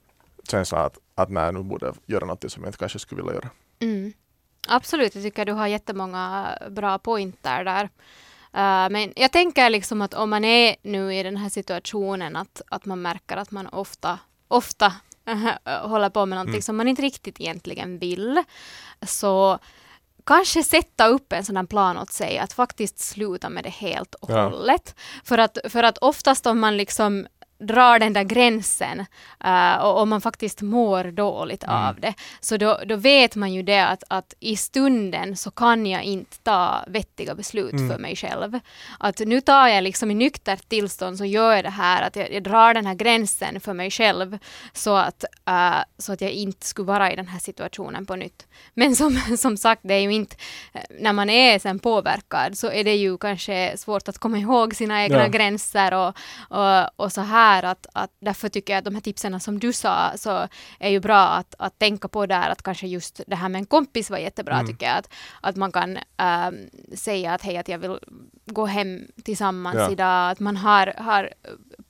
känslan 0.51 0.85
att, 0.87 0.99
att 1.15 1.31
nej, 1.31 1.53
nu 1.53 1.63
borde 1.63 1.87
jag 1.87 1.97
göra 2.07 2.25
något 2.27 2.53
som 2.53 2.63
jag 2.63 2.69
inte 2.69 2.79
kanske 2.79 2.99
skulle 2.99 3.23
vilja 3.23 3.35
göra. 3.35 3.49
Mm. 3.81 4.13
Absolut, 4.69 5.15
jag 5.15 5.25
tycker 5.25 5.45
du 5.45 5.53
har 5.53 5.67
jättemånga 5.67 6.59
bra 6.71 6.99
pointer 6.99 7.65
där. 7.65 7.85
Uh, 8.57 8.91
men 8.93 9.13
jag 9.17 9.33
tänker 9.33 9.71
liksom 9.71 10.03
att 10.03 10.15
om 10.15 10.31
man 10.31 10.45
är 10.45 10.77
nu 10.83 11.15
i 11.15 11.23
den 11.23 11.37
här 11.37 11.49
situationen 11.49 12.37
att, 12.37 12.63
att 12.69 12.85
man 12.85 13.03
märker 13.03 13.37
att 13.37 13.51
man 13.51 13.67
ofta, 13.67 14.19
ofta 14.49 14.93
håller 15.83 16.11
på 16.11 16.27
med 16.27 16.37
någonting 16.37 16.55
Mm. 16.55 16.63
som 16.63 16.77
man 16.77 16.89
inte 16.89 17.03
riktigt 17.03 17.41
egentligen 17.41 17.99
vill, 17.99 18.43
så 19.03 19.59
kanske 20.27 20.63
sätta 20.65 21.07
upp 21.07 21.33
en 21.33 21.45
här 21.57 21.65
plan 21.65 21.99
åt 21.99 22.13
sig 22.13 22.39
att 22.39 22.53
faktiskt 22.53 22.99
sluta 22.99 23.49
med 23.49 23.65
det 23.65 23.71
helt 23.71 24.15
och 24.15 24.31
Ja. 24.31 24.49
hållet. 24.49 24.95
För 25.25 25.39
att, 25.39 25.59
för 25.69 25.83
att 25.83 25.99
oftast 25.99 26.47
om 26.47 26.61
man 26.61 26.77
liksom 26.77 27.27
drar 27.59 27.99
den 27.99 28.13
där 28.13 28.23
gränsen 28.23 29.07
eh, 29.45 29.75
och 29.77 30.01
om 30.01 30.09
man 30.09 30.21
faktiskt 30.21 30.63
mår 30.63 31.05
dåligt 31.05 31.65
Mm. 31.65 31.77
av 31.77 32.01
det, 32.01 32.15
så 32.41 32.57
då, 32.57 32.81
då 32.87 32.97
vet 32.97 33.37
man 33.37 33.53
ju 33.53 33.63
det 33.63 33.87
att, 33.87 34.05
att 34.09 34.35
i 34.41 34.57
stunden 34.57 35.37
så 35.37 35.51
kan 35.51 35.87
jag 35.87 36.03
inte 36.03 36.39
ta 36.39 36.85
vettiga 36.87 37.35
beslut 37.35 37.73
Mm. 37.73 37.89
för 37.91 37.99
mig 37.99 38.17
själv. 38.17 38.59
Att 38.99 39.19
nu 39.19 39.41
tar 39.41 39.69
jag 39.69 39.85
liksom 39.85 40.11
i 40.11 40.15
nyktert 40.15 40.69
tillstånd 40.69 41.19
så 41.19 41.25
gör 41.25 41.53
jag 41.55 41.65
det 41.65 41.71
här, 41.71 42.03
att 42.03 42.17
jag, 42.17 42.33
jag 42.33 42.43
drar 42.43 42.75
den 42.75 42.87
här 42.87 42.95
gränsen 42.95 43.61
för 43.61 43.73
mig 43.73 43.91
själv 43.91 44.39
så 44.73 44.97
att, 44.97 45.25
eh, 45.49 45.77
så 45.99 46.13
att 46.13 46.21
jag 46.21 46.31
inte 46.31 46.67
skulle 46.67 46.87
vara 46.87 47.13
i 47.13 47.17
den 47.17 47.29
här 47.29 47.39
situationen 47.39 48.07
på 48.07 48.17
nytt. 48.17 48.47
Men 48.75 48.97
som, 48.97 49.17
som 49.39 49.57
sagt, 49.57 49.81
det 49.85 49.95
är 49.95 50.01
ju 50.01 50.13
inte, 50.13 50.37
eh, 50.73 50.81
när 51.01 51.13
man 51.13 51.31
är 51.31 51.59
sen 51.59 51.79
påverkad 51.79 52.59
så 52.59 52.71
är 52.71 52.85
det 52.85 52.95
ju 52.95 53.19
kanske 53.19 53.77
svårt 53.77 54.09
att 54.09 54.19
komma 54.19 54.39
ihåg 54.39 54.75
sina 54.77 55.03
egna 55.05 55.19
Ja. 55.19 55.29
gränser 55.29 55.95
och, 55.95 56.17
och, 56.59 57.01
och 57.05 57.13
så 57.13 57.21
här 57.21 57.44
att, 57.63 57.87
att 57.93 58.11
därför 58.21 58.49
tycker 58.49 58.73
jag 58.73 58.79
att 58.79 58.85
de 58.85 58.95
här 58.95 59.01
tipsen 59.03 59.41
som 59.41 59.59
du 59.59 59.73
sa 59.73 60.13
så 60.17 60.49
är 60.81 60.91
ju 60.91 61.01
bra 61.01 61.21
att, 61.29 61.55
att 61.59 61.79
tänka 61.79 62.09
på 62.09 62.27
där 62.27 62.49
att 62.51 62.63
kanske 62.63 62.87
just 62.87 63.21
det 63.27 63.37
här 63.37 63.49
med 63.49 63.59
en 63.59 63.67
kompis 63.67 64.11
var 64.11 64.19
jättebra 64.19 64.55
Mm. 64.55 64.67
tycker 64.67 64.87
jag 64.87 64.97
att, 64.99 65.09
att 65.41 65.57
man 65.57 65.73
kan 65.73 65.99
ähm, 66.19 66.55
säga 66.97 67.35
att 67.35 67.43
hej 67.43 67.57
att 67.57 67.69
jag 67.69 67.79
vill 67.79 67.99
gå 68.47 68.67
hem 68.67 69.01
tillsammans 69.25 69.77
Ja. 69.79 69.91
idag 69.91 70.31
att 70.31 70.41
man 70.41 70.57
har, 70.57 70.95
har 70.97 71.31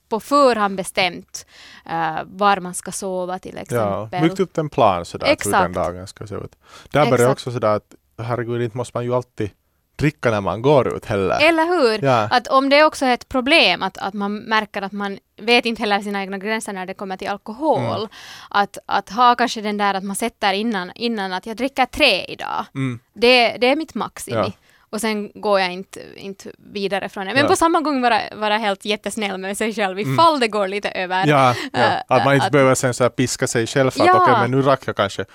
på 0.09 0.19
förhand 0.19 0.75
bestämt 0.77 1.45
äh, 1.85 2.17
var 2.25 2.59
man 2.59 2.73
ska 2.73 2.91
sova 2.91 3.39
till 3.39 3.53
Ja, 3.55 3.61
exempel. 3.61 4.21
byggt 4.29 4.39
upp 4.39 4.57
en 4.57 4.69
plan 4.69 5.05
sådär 5.05 5.25
att 5.31 5.45
hur 5.45 5.51
den 5.51 5.61
Exakt. 5.61 5.75
dagen 5.75 6.07
ska 6.07 6.27
se 6.27 6.35
ut. 6.35 6.55
Där 6.91 7.05
börjar 7.05 7.13
Exakt. 7.13 7.31
också 7.31 7.51
sådär 7.51 7.75
att 7.75 7.95
herregud, 8.17 8.61
inte 8.61 8.77
måste 8.77 8.97
man 8.97 9.03
ju 9.05 9.13
alltid 9.15 9.49
dricka 9.95 10.31
när 10.31 10.41
man 10.41 10.61
går 10.61 10.95
ut 10.97 11.05
heller. 11.05 11.39
Eller 11.49 11.65
hur? 11.65 12.05
Ja. 12.05 12.27
Att 12.31 12.47
om 12.47 12.69
det 12.69 12.83
också 12.83 13.05
är 13.05 13.13
ett 13.13 13.29
problem 13.29 13.83
att, 13.83 13.97
att 13.97 14.13
man 14.13 14.37
märker 14.37 14.81
att 14.81 14.91
man 14.91 15.17
vet 15.41 15.65
inte 15.65 15.81
heller 15.81 15.99
sina 15.99 16.21
egna 16.21 16.37
gränser 16.37 16.73
när 16.73 16.85
det 16.85 16.93
kommer 16.93 17.17
till 17.17 17.27
alkohol. 17.29 17.79
Mm. 17.95 18.07
Att, 18.49 18.77
att 18.85 19.09
ha 19.09 19.35
kanske 19.35 19.61
den 19.61 19.77
där 19.77 19.93
att 19.93 20.03
man 20.03 20.15
sätter 20.15 20.53
innan, 20.53 20.91
innan 20.95 21.33
att 21.33 21.45
jag 21.45 21.57
dricker 21.57 21.85
tre 21.85 22.25
idag. 22.25 22.65
Mm. 22.75 22.99
Det, 23.13 23.57
det 23.57 23.67
är 23.67 23.75
mitt 23.75 23.93
maximi. 23.95 24.37
Ja. 24.37 24.51
Och 24.89 25.01
sen 25.01 25.31
går 25.35 25.59
jag 25.59 25.71
inte, 25.73 25.99
inte 26.15 26.49
vidare 26.73 27.09
från 27.09 27.25
det. 27.25 27.33
Men 27.33 27.41
Ja. 27.43 27.47
på 27.49 27.55
samma 27.55 27.81
gång 27.81 28.01
vara, 28.01 28.21
vara 28.35 28.57
helt 28.57 28.85
jättesnäll 28.85 29.37
med 29.37 29.57
sig 29.57 29.73
själv 29.73 29.99
Mm. 29.99 30.13
ifall 30.13 30.39
det 30.39 30.47
går 30.47 30.67
lite 30.67 30.89
över. 30.89 31.27
Ja, 31.27 31.55
ja. 31.73 31.79
Äh, 31.79 31.93
att 32.07 32.25
man 32.25 32.33
inte 32.33 32.45
att- 32.45 32.51
behöver 32.51 32.75
sen 32.75 32.93
så 32.93 33.09
piska 33.09 33.47
sig 33.47 33.67
själv 33.67 33.91
för 33.91 33.99
att 34.01 34.07
Ja. 34.07 34.21
okej, 34.23 34.35
men 34.41 34.51
nu 34.51 34.61
rack 34.61 34.81
jag 34.87 34.95
kanske 34.95 35.25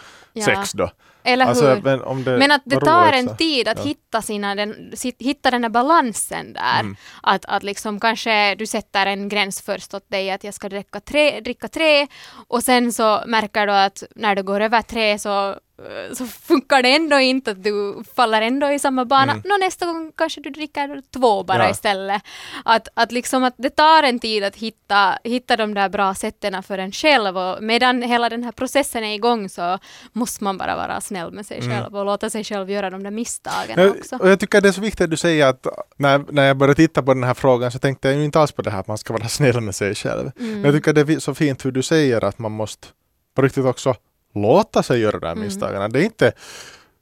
sex 0.45 0.73
då. 0.73 0.91
Eller 1.25 1.47
Alltså, 1.47 1.69
hur? 1.75 1.83
men, 1.83 2.25
det 2.25 2.39
Men 2.39 2.51
att 2.51 2.63
det 2.65 2.81
tar 2.81 3.13
en 3.13 3.37
tid 3.37 3.69
att 3.69 3.79
ja. 3.79 3.85
hitta, 3.85 4.23
sina, 4.23 4.55
den, 4.55 4.93
hitta 5.19 5.51
den 5.51 5.63
här 5.63 5.71
balansen 5.71 6.53
där. 6.53 6.81
Mm. 6.81 6.97
Att, 7.23 7.45
att 7.45 7.63
liksom 7.63 8.01
kanske 8.01 8.55
du 8.55 8.67
sätter 8.67 9.07
en 9.07 9.29
gräns 9.29 9.63
först 9.63 9.95
åt 9.95 10.11
dig 10.11 10.31
att 10.31 10.45
jag 10.45 10.55
ska 10.55 10.69
dricka 10.69 11.01
tre, 11.01 11.41
dricka 11.41 11.69
tre 11.69 12.07
och 12.49 12.63
sen 12.63 12.93
så 12.93 13.23
märker 13.27 13.67
du 13.67 13.73
att 13.73 14.03
när 14.17 14.35
det 14.35 14.43
går 14.43 14.61
över 14.61 14.83
tre 14.83 15.19
så, 15.19 15.49
eh, 15.51 16.15
så 16.15 16.27
funkar 16.27 16.83
det 16.83 16.95
ändå 16.97 17.19
inte 17.19 17.51
att 17.51 17.63
du 17.65 18.05
faller 18.17 18.43
ändå 18.43 18.71
i 18.73 18.79
samma 18.79 19.05
bana. 19.05 19.33
Mm. 19.33 19.43
Nå, 19.45 19.57
nästa 19.57 19.87
gång 19.87 20.13
kanske 20.17 20.41
du 20.41 20.51
dricker 20.51 21.03
två 21.13 21.43
bara 21.43 21.65
Ja. 21.65 21.71
istället. 21.71 22.23
Att, 22.65 22.89
att 22.95 23.13
liksom 23.13 23.45
att 23.45 23.55
det 23.57 23.71
tar 23.71 24.03
en 24.03 24.19
tid 24.19 24.45
att 24.45 24.57
hitta, 24.57 25.19
hitta 25.25 25.57
de 25.57 25.75
där 25.75 25.89
bra 25.89 26.15
sätten 26.15 26.63
för 26.63 26.79
en 26.79 26.93
själv 26.93 27.39
och 27.39 27.63
medan 27.63 28.03
hela 28.03 28.29
den 28.29 28.45
här 28.45 28.53
processen 28.53 29.05
är 29.05 29.15
igång 29.15 29.49
så 29.49 29.79
måste 30.13 30.45
man 30.45 30.59
bara 30.59 30.77
vara 30.77 31.01
snäll 31.11 31.31
med 31.33 31.47
sig 31.47 31.59
Mm. 31.59 31.71
själv 31.71 31.97
och 31.97 32.05
låta 32.05 32.31
sig 32.31 32.45
själv 32.45 32.71
göra 32.71 32.91
de 32.91 33.03
där 33.03 33.11
misstagen 33.11 33.91
också. 33.91 34.17
och 34.17 34.29
jag 34.31 34.41
tycker 34.41 34.61
det 34.61 34.69
är 34.69 34.73
så 34.73 34.81
viktigt 34.81 35.05
att 35.05 35.11
du 35.11 35.17
säger 35.17 35.47
att 35.47 35.67
när, 35.97 36.25
när 36.31 36.47
jag 36.47 36.57
började 36.57 36.75
titta 36.75 37.03
på 37.03 37.15
den 37.15 37.25
här 37.25 37.35
frågan 37.35 37.71
så 37.71 37.79
tänkte 37.79 38.09
jag 38.09 38.17
ju 38.19 38.25
inte 38.25 38.41
alls 38.41 38.53
på 38.53 38.63
det 38.63 38.71
här 38.71 38.81
att 38.81 38.87
man 38.89 38.99
ska 38.99 39.13
vara 39.13 39.29
snäll 39.39 39.61
med 39.61 39.75
sig 39.75 39.95
själv. 39.95 40.31
Mm. 40.39 40.53
Men 40.53 40.65
jag 40.65 40.75
tycker 40.75 40.93
det 40.93 41.01
är 41.15 41.19
så 41.19 41.35
fint 41.35 41.65
hur 41.65 41.73
du 41.73 41.83
säger 41.83 42.25
att 42.25 42.39
man 42.39 42.53
måste 42.53 42.89
på 43.35 43.43
riktigt 43.43 43.65
också 43.65 43.95
låta 44.35 44.83
sig 44.83 45.01
göra 45.01 45.19
de 45.19 45.27
här 45.27 45.33
Mm. 45.33 45.45
misstagen. 45.45 45.93
Det 45.93 45.99
är 46.01 46.05
inte, 46.05 46.33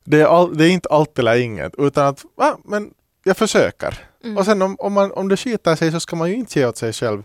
det 0.04 0.20
är, 0.20 0.26
all, 0.26 0.56
det 0.56 0.64
är 0.64 0.70
inte 0.70 0.88
allt 0.88 1.18
eller 1.18 1.36
inget 1.36 1.72
utan 1.78 2.06
att 2.06 2.24
ah, 2.36 2.54
men 2.64 2.90
jag 3.24 3.36
försöker. 3.36 3.98
Mm. 4.24 4.36
Och 4.38 4.44
sen 4.44 4.62
om, 4.62 4.76
om, 4.78 4.92
man, 4.92 5.12
om 5.12 5.28
det 5.28 5.36
skiter 5.36 5.76
sig 5.76 5.92
så 5.92 6.00
ska 6.00 6.16
man 6.16 6.28
ju 6.28 6.34
inte 6.34 6.58
ge 6.60 6.66
åt 6.66 6.76
sig 6.76 6.92
själv 6.92 7.22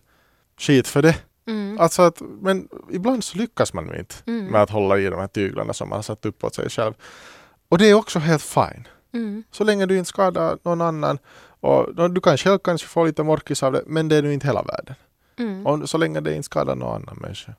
skit 0.59 0.87
för 0.87 1.01
det. 1.01 1.15
Mm. 1.47 1.79
Alltså 1.79 2.01
att, 2.01 2.21
men 2.41 2.67
ibland 2.91 3.23
så 3.23 3.38
lyckas 3.38 3.73
man 3.73 3.95
inte 3.95 4.15
Mm. 4.27 4.45
med 4.45 4.62
att 4.62 4.69
hålla 4.69 4.97
i 5.00 5.05
de 5.09 5.19
här 5.19 5.27
tyglarna 5.27 5.73
som 5.73 5.89
man 5.89 5.97
har 5.97 6.03
satt 6.03 6.25
upp 6.25 6.43
åt 6.43 6.55
sig 6.55 6.69
själv. 6.69 6.93
Och 7.69 7.77
det 7.77 7.89
är 7.89 7.93
också 7.93 8.19
helt 8.19 8.43
fine. 8.43 8.88
Mm. 9.13 9.43
Så 9.51 9.63
länge 9.63 9.85
du 9.85 9.97
inte 9.97 10.09
skadar 10.09 10.57
någon 10.63 10.81
annan. 10.81 11.17
Och 11.59 12.12
du 12.12 12.21
kan 12.21 12.38
själv 12.38 12.59
kanske 12.59 12.88
få 12.88 13.05
lite 13.05 13.23
morkis 13.23 13.63
av 13.63 13.73
det, 13.73 13.83
men 13.88 14.07
det 14.07 14.15
är 14.15 14.21
nu 14.21 14.33
inte 14.33 14.47
hela 14.47 14.63
världen. 14.63 14.95
Mm. 15.39 15.67
Och 15.67 15.89
så 15.89 15.97
länge 15.97 16.21
det 16.21 16.35
inte 16.35 16.45
skadar 16.45 16.75
någon 16.75 16.95
annan 17.01 17.17
människa. 17.21 17.53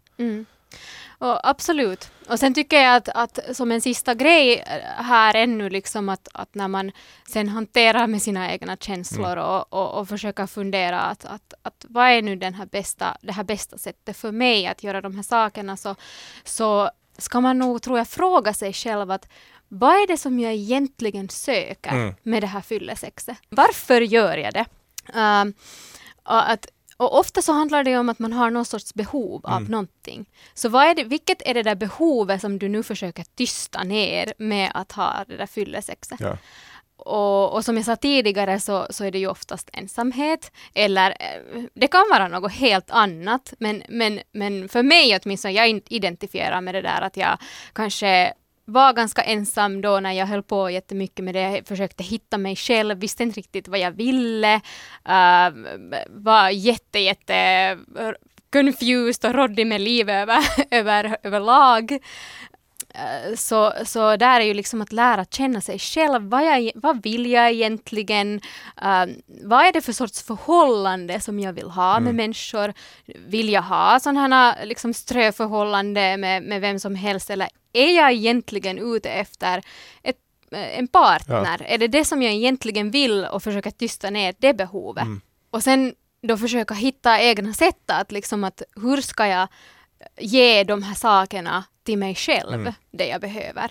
Mm. 1.25 1.35
Och 1.35 1.49
absolut. 1.49 2.11
Och 2.29 2.39
sen 2.39 2.55
tycker 2.55 2.83
jag 2.83 2.97
att, 2.97 3.09
att 3.09 3.57
som 3.57 3.73
en 3.73 3.81
sista 3.81 4.15
grej 4.15 4.65
här 4.97 5.35
ännu 5.35 5.71
liksom 5.71 6.09
att, 6.09 6.29
att 6.33 6.55
när 6.55 6.69
man 6.69 6.93
sen 7.29 7.49
hanterar 7.49 8.07
med 8.07 8.23
sina 8.23 8.53
egna 8.53 8.77
känslor 8.77 9.37
och, 9.37 9.73
och, 9.73 10.01
och 10.01 10.09
försöker 10.09 10.47
fundera 10.47 11.01
att, 11.01 11.25
att, 11.25 11.55
att 11.63 11.85
vad 11.89 12.11
är 12.11 12.23
nu 12.23 12.37
den 12.37 12.55
här 12.55 12.67
bästa, 12.67 13.17
det 13.21 13.33
här 13.33 13.45
bästa 13.45 13.79
sättet 13.79 14.17
för 14.17 14.33
mig 14.33 14.67
att 14.67 14.83
göra 14.83 15.01
de 15.01 15.15
här 15.15 15.23
sakerna 15.23 15.77
så, 15.77 15.97
så 16.45 16.91
ska 17.19 17.41
man 17.41 17.59
nog 17.59 17.83
tror 17.83 17.99
jag 17.99 18.09
fråga 18.09 18.55
sig 18.55 18.73
själv 18.73 19.11
att 19.11 19.29
vad 19.69 19.93
är 19.93 20.07
det 20.07 20.17
som 20.17 20.41
jag 20.41 20.53
egentligen 20.53 21.29
söker 21.29 21.91
Mm. 21.91 22.15
med 22.23 22.43
det 22.43 22.47
här 22.47 22.61
fyllesexet? 22.61 23.37
Varför 23.49 24.01
gör 24.01 24.37
jag 24.37 24.55
det? 24.55 24.65
Um, 25.15 25.55
och 26.25 26.51
att 26.51 26.67
och 26.97 27.19
ofta 27.19 27.43
så 27.43 27.53
handlar 27.53 27.85
det 27.85 27.99
om 27.99 28.09
att 28.09 28.19
man 28.19 28.33
har 28.33 28.51
någon 28.51 28.65
sorts 28.65 28.95
behov 28.95 29.41
av 29.47 29.57
Mm. 29.61 29.71
någonting. 29.71 30.27
Så 30.55 30.69
vad 30.69 30.85
är 30.87 30.95
det, 30.95 31.05
vilket 31.05 31.43
är 31.49 31.55
det 31.55 31.63
där 31.63 31.75
behovet 31.75 32.41
som 32.41 32.59
du 32.59 32.69
nu 32.69 32.83
försöker 32.83 33.25
tysta 33.37 33.83
ner 33.83 34.33
med 34.39 34.71
att 34.75 34.93
ha 34.93 35.25
det 35.29 35.37
där 35.37 35.47
fyllesexet? 35.47 36.21
Ja. 36.21 36.37
Och, 36.97 37.53
och 37.53 37.65
som 37.65 37.77
jag 37.77 37.85
sa 37.85 37.97
tidigare 37.97 38.61
så, 38.61 38.87
så 38.91 39.05
är 39.05 39.11
det 39.11 39.19
ju 39.19 39.27
oftast 39.27 39.71
ensamhet 39.73 40.53
eller 40.75 41.11
eh, 41.11 41.63
det 41.75 41.87
kan 41.89 42.05
vara 42.13 42.29
något 42.29 42.53
helt 42.53 42.91
annat 42.91 43.55
men, 43.59 43.83
men, 43.89 44.21
men 44.33 44.69
för 44.69 44.83
mig 44.83 45.19
åtminstone, 45.25 45.55
jag 45.55 45.83
identifierar 45.89 46.61
med 46.61 46.75
det 46.75 46.83
där 46.83 47.01
att 47.01 47.17
jag 47.17 47.39
kanske 47.73 48.33
var 48.65 48.93
ganska 48.93 49.23
ensam 49.23 49.81
då 49.81 50.01
när 50.01 50.13
jag 50.13 50.27
höll 50.27 50.43
på 50.43 50.71
jättemycket 50.71 51.25
med 51.25 51.35
det. 51.35 51.41
Jag 51.41 51.67
försökte 51.67 52.03
hitta 52.03 52.39
mig 52.39 52.57
själv, 52.57 52.99
visste 52.99 53.23
inte 53.23 53.39
riktigt 53.41 53.69
vad 53.69 53.79
jag 53.79 53.91
ville. 53.91 54.55
Uh, 55.09 55.65
var 56.09 56.51
jätte, 56.51 56.99
jätte 56.99 57.79
confused 58.53 59.31
och 59.31 59.35
råddig 59.37 59.67
med 59.67 59.81
livet 59.81 60.15
över, 60.23 60.45
över, 60.71 61.17
överlag. 61.23 61.93
Eh, 62.95 63.35
Så, 63.37 63.73
så 63.85 64.17
där 64.17 64.41
är 64.41 64.45
ju 64.45 64.55
liksom 64.55 64.83
att 64.83 64.93
lära 64.93 65.25
känna 65.25 65.61
sig 65.61 65.79
själv. 65.79 66.23
Vad, 66.23 66.45
jag, 66.45 66.71
vad 66.75 67.03
vill 67.03 67.31
jag 67.31 67.51
egentligen? 67.51 68.41
Eh, 68.83 69.07
vad 69.45 69.67
är 69.67 69.73
det 69.73 69.81
för 69.81 69.93
sorts 69.93 70.23
förhållande 70.23 71.21
som 71.21 71.41
jag 71.41 71.53
vill 71.53 71.71
ha 71.71 72.01
med 72.01 72.15
människor? 72.15 72.73
Vill 73.27 73.49
jag 73.49 73.63
ha 73.63 74.01
sådana 74.01 74.29
här 74.29 74.67
liksom 74.67 74.95
ströförhållande 74.95 76.17
med, 76.17 76.43
med 76.43 76.61
vem 76.61 76.79
som 76.79 76.95
helst 76.95 77.31
eller 77.31 77.49
är 77.75 77.97
jag 77.97 78.13
egentligen 78.13 78.79
ute 78.79 79.11
efter 79.11 79.63
ett, 80.03 80.17
eh, 80.51 80.79
en 80.79 80.89
partner? 80.89 81.63
Är 81.67 81.79
det 81.79 81.89
det 81.89 82.05
som 82.05 82.23
jag 82.23 82.33
egentligen 82.33 82.91
vill 82.91 83.25
och 83.25 83.43
försöka 83.43 83.71
tysta 83.71 84.11
ner 84.11 84.35
det 84.39 84.55
behovet? 84.55 85.05
Och 85.51 85.63
sen 85.63 85.95
då 86.23 86.37
försöka 86.37 86.75
hitta 86.75 87.21
egna 87.21 87.53
sätt 87.53 87.91
att 87.91 88.13
liksom 88.13 88.45
att 88.45 88.63
hur 88.83 89.01
ska 89.01 89.27
jag 89.27 89.49
ge 90.21 90.65
de 90.65 90.83
här 90.83 90.95
sakerna 90.95 91.65
till 91.83 91.99
mig 91.99 92.15
själv, 92.15 92.55
Mm. 92.61 92.73
det 92.91 93.07
jag 93.07 93.21
behöver. 93.21 93.71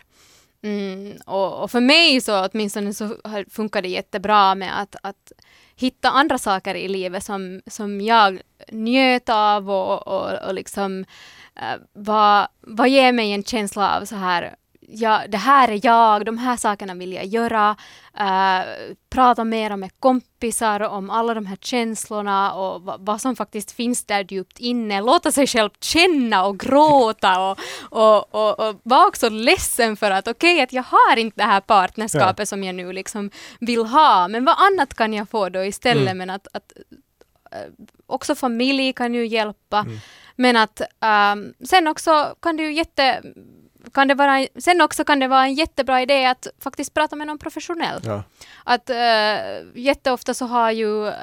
Mm, 0.63 1.17
och, 1.25 1.63
och 1.63 1.71
för 1.71 1.79
mig 1.81 2.21
så 2.21 2.45
åtminstone 2.47 2.93
så 2.93 3.17
funkar 3.49 3.81
det 3.81 3.87
jättebra 3.89 4.55
med 4.55 4.81
att, 4.81 4.95
att 5.03 5.31
hitta 5.75 6.09
andra 6.09 6.37
saker 6.37 6.75
i 6.75 6.87
livet 6.87 7.23
som, 7.23 7.61
som 7.67 8.01
jag 8.01 8.41
njöt 8.71 9.29
av 9.29 9.71
och, 9.71 10.07
och, 10.07 10.47
och 10.47 10.53
liksom 10.53 11.05
eh, 11.55 11.81
vad, 11.93 12.47
vad 12.61 12.89
ger 12.89 13.11
mig 13.11 13.31
en 13.31 13.43
känsla 13.43 13.97
av 13.97 14.05
så 14.05 14.15
här 14.15 14.55
ja, 14.87 15.21
det 15.29 15.37
här 15.37 15.69
är 15.69 15.79
jag, 15.83 16.25
de 16.25 16.37
här 16.37 16.57
sakerna 16.57 16.93
vill 16.93 17.13
jag 17.13 17.25
göra. 17.25 17.75
eh, 18.17 18.65
prata 19.09 19.43
mera 19.43 19.77
med 19.77 19.91
kompisar 19.99 20.79
om 20.79 21.09
alla 21.09 21.33
de 21.33 21.45
här 21.45 21.55
känslorna 21.61 22.53
och 22.53 22.81
va, 22.81 22.95
vad 22.99 23.21
som 23.21 23.35
faktiskt 23.35 23.71
finns 23.71 24.05
där 24.05 24.25
djupt 24.29 24.59
inne. 24.59 25.01
Låta 25.01 25.31
sig 25.31 25.47
själv 25.47 25.69
känna 25.81 26.45
och 26.45 26.59
gråta 26.59 27.49
och, 27.49 27.57
och, 27.89 28.35
och, 28.35 28.59
och 28.59 28.79
vara 28.83 29.07
också 29.07 29.29
ledsen 29.29 29.97
för 29.97 30.11
att 30.11 30.27
okej, 30.27 30.61
att 30.61 30.73
jag 30.73 30.83
har 30.83 31.17
inte 31.17 31.37
det 31.37 31.43
här 31.43 31.61
partnerskapet 31.61 32.49
som 32.49 32.63
jag 32.63 32.75
nu 32.75 32.93
liksom 32.93 33.31
vill 33.59 33.85
ha, 33.85 34.27
men 34.27 34.45
vad 34.45 34.55
annat 34.57 34.93
kan 34.93 35.13
jag 35.13 35.29
få 35.29 35.49
då 35.49 35.65
istället? 35.65 36.03
Mm. 36.03 36.17
Men 36.17 36.29
att, 36.29 36.47
att 36.53 36.71
också 38.07 38.35
familj 38.35 38.93
kan 38.93 39.13
ju 39.13 39.27
hjälpa. 39.27 39.85
Men 40.35 40.57
att 40.57 40.81
ehm, 41.01 41.53
sen 41.65 41.87
också 41.87 42.35
kan 42.41 42.57
det 42.57 42.63
ju 42.63 42.73
jätte 42.73 43.21
kan 43.93 44.07
det 44.07 44.13
vara, 44.15 44.47
sen 44.59 44.81
också 44.81 45.03
kan 45.03 45.19
det 45.19 45.27
vara 45.27 45.43
en 45.43 45.53
jättebra 45.53 46.01
idé 46.01 46.25
att 46.25 46.47
faktiskt 46.59 46.93
prata 46.93 47.15
med 47.15 47.27
någon 47.27 47.37
professionell. 47.37 48.01
Ja. 48.05 48.23
Att 48.63 48.89
uh, 48.89 49.79
jätteofta 49.81 50.33
så 50.33 50.45
har 50.45 50.71
ju 50.71 51.07
eh, 51.07 51.13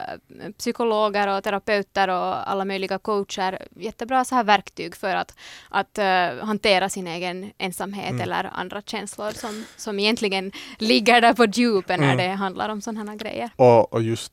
psykologer 0.58 1.28
och 1.28 1.44
terapeuter 1.44 2.08
och 2.08 2.50
alla 2.50 2.64
möjliga 2.64 2.98
coacher 2.98 3.66
jättebra 3.76 4.24
så 4.24 4.34
här 4.34 4.44
verktyg 4.44 4.96
för 4.96 5.14
att, 5.16 5.34
att 5.68 5.98
eh, 5.98 6.46
hantera 6.46 6.88
sin 6.88 7.06
egen 7.06 7.52
ensamhet 7.58 8.10
Mm. 8.10 8.20
eller 8.20 8.50
andra 8.52 8.82
känslor 8.82 9.30
som, 9.30 9.64
som 9.76 9.98
egentligen 9.98 10.52
ligger 10.78 11.20
där 11.20 11.32
på 11.34 11.44
djupet 11.44 12.00
när 12.00 12.12
Mm. 12.12 12.16
det 12.16 12.28
handlar 12.28 12.68
om 12.68 12.80
sådana 12.80 13.10
här 13.10 13.18
grejer. 13.18 13.50
Och, 13.56 13.92
och 13.92 14.02
just, 14.02 14.32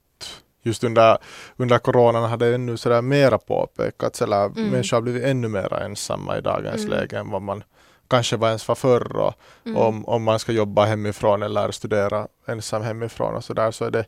just 0.68 0.84
under, 0.84 1.18
under 1.58 1.80
coronan 1.80 2.30
hade 2.30 2.56
ännu 2.56 2.78
sådär 2.78 3.02
mera 3.02 3.38
påpekats, 3.38 4.22
eller 4.22 4.46
Mm. 4.46 4.68
människor 4.70 4.98
har 4.98 5.02
blivit 5.02 5.24
ännu 5.24 5.48
mer 5.48 5.74
ensamma 5.74 6.38
i 6.38 6.42
dagens 6.42 6.86
Mm. 6.86 6.90
läge 7.00 7.18
än 7.20 7.30
vad 7.30 7.42
man 7.42 7.64
kanske 8.08 8.38
var 8.38 8.48
ens 8.48 8.68
var 8.68 8.76
förr. 8.76 9.16
Och 9.16 9.34
Mm. 9.66 9.78
om, 9.78 10.06
om 10.06 10.24
man 10.24 10.40
ska 10.40 10.52
jobba 10.52 10.86
hemifrån 10.86 11.44
eller 11.44 11.72
studera 11.72 12.28
ensam 12.48 12.82
hemifrån 12.82 13.36
och 13.36 13.44
sådär 13.44 13.72
så 13.72 13.86
är 13.86 13.92
det 13.92 14.06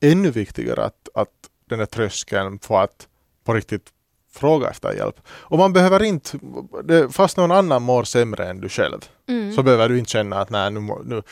ännu 0.00 0.30
viktigare 0.30 0.84
att, 0.84 1.08
att 1.14 1.28
den 1.68 1.78
här 1.78 1.86
tröskeln 1.86 2.58
på 2.58 2.78
att 2.78 3.08
på 3.44 3.54
riktigt 3.54 3.86
fråga 4.32 4.70
efter 4.70 4.92
hjälp. 4.92 5.16
Och 5.28 5.58
man 5.58 5.72
behöver 5.72 6.02
inte, 6.02 6.38
det, 6.84 7.08
fast 7.08 7.36
någon 7.36 7.52
annan 7.52 7.82
mår 7.82 8.04
sämre 8.04 8.48
än 8.48 8.60
du 8.60 8.68
själv, 8.68 8.98
Mm. 9.28 9.52
så 9.52 9.62
behöver 9.62 9.88
du 9.88 9.98
inte 9.98 10.10
känna 10.10 10.40
att 10.40 10.50
nej, 10.50 10.70
nu, 10.70 10.80
nu, 11.04 11.22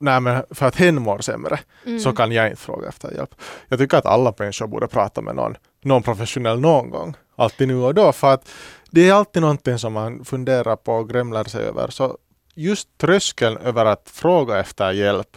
nej 0.00 0.20
men 0.20 0.42
för 0.50 0.66
att 0.66 0.76
hen 0.76 1.02
mår 1.02 1.18
sämre 1.18 1.58
Mm. 1.86 2.00
så 2.00 2.12
kan 2.12 2.32
jag 2.32 2.46
inte 2.50 2.62
fråga 2.62 2.88
efter 2.88 3.10
hjälp. 3.14 3.34
Jag 3.68 3.78
tycker 3.78 3.96
att 3.96 4.06
alla 4.06 4.34
människor 4.38 4.66
borde 4.66 4.88
prata 4.88 5.20
med 5.20 5.36
någon, 5.36 5.56
någon 5.82 6.02
professionell 6.02 6.60
någon 6.60 6.90
gång. 6.90 7.16
Alltid 7.36 7.68
nu 7.68 7.76
och 7.76 7.94
då. 7.94 8.12
För 8.12 8.32
att 8.34 8.48
det 8.90 9.08
är 9.08 9.12
alltid 9.14 9.42
någonting 9.42 9.78
som 9.78 9.92
man 9.92 10.24
funderar 10.24 10.76
på 10.76 10.92
och 10.94 11.08
grämlar 11.08 11.44
sig 11.44 11.64
över. 11.64 11.88
Så 11.90 12.18
just 12.54 12.98
tröskeln 12.98 13.56
över 13.56 13.84
att 13.86 14.10
fråga 14.12 14.58
efter 14.58 14.92
hjälp. 14.92 15.36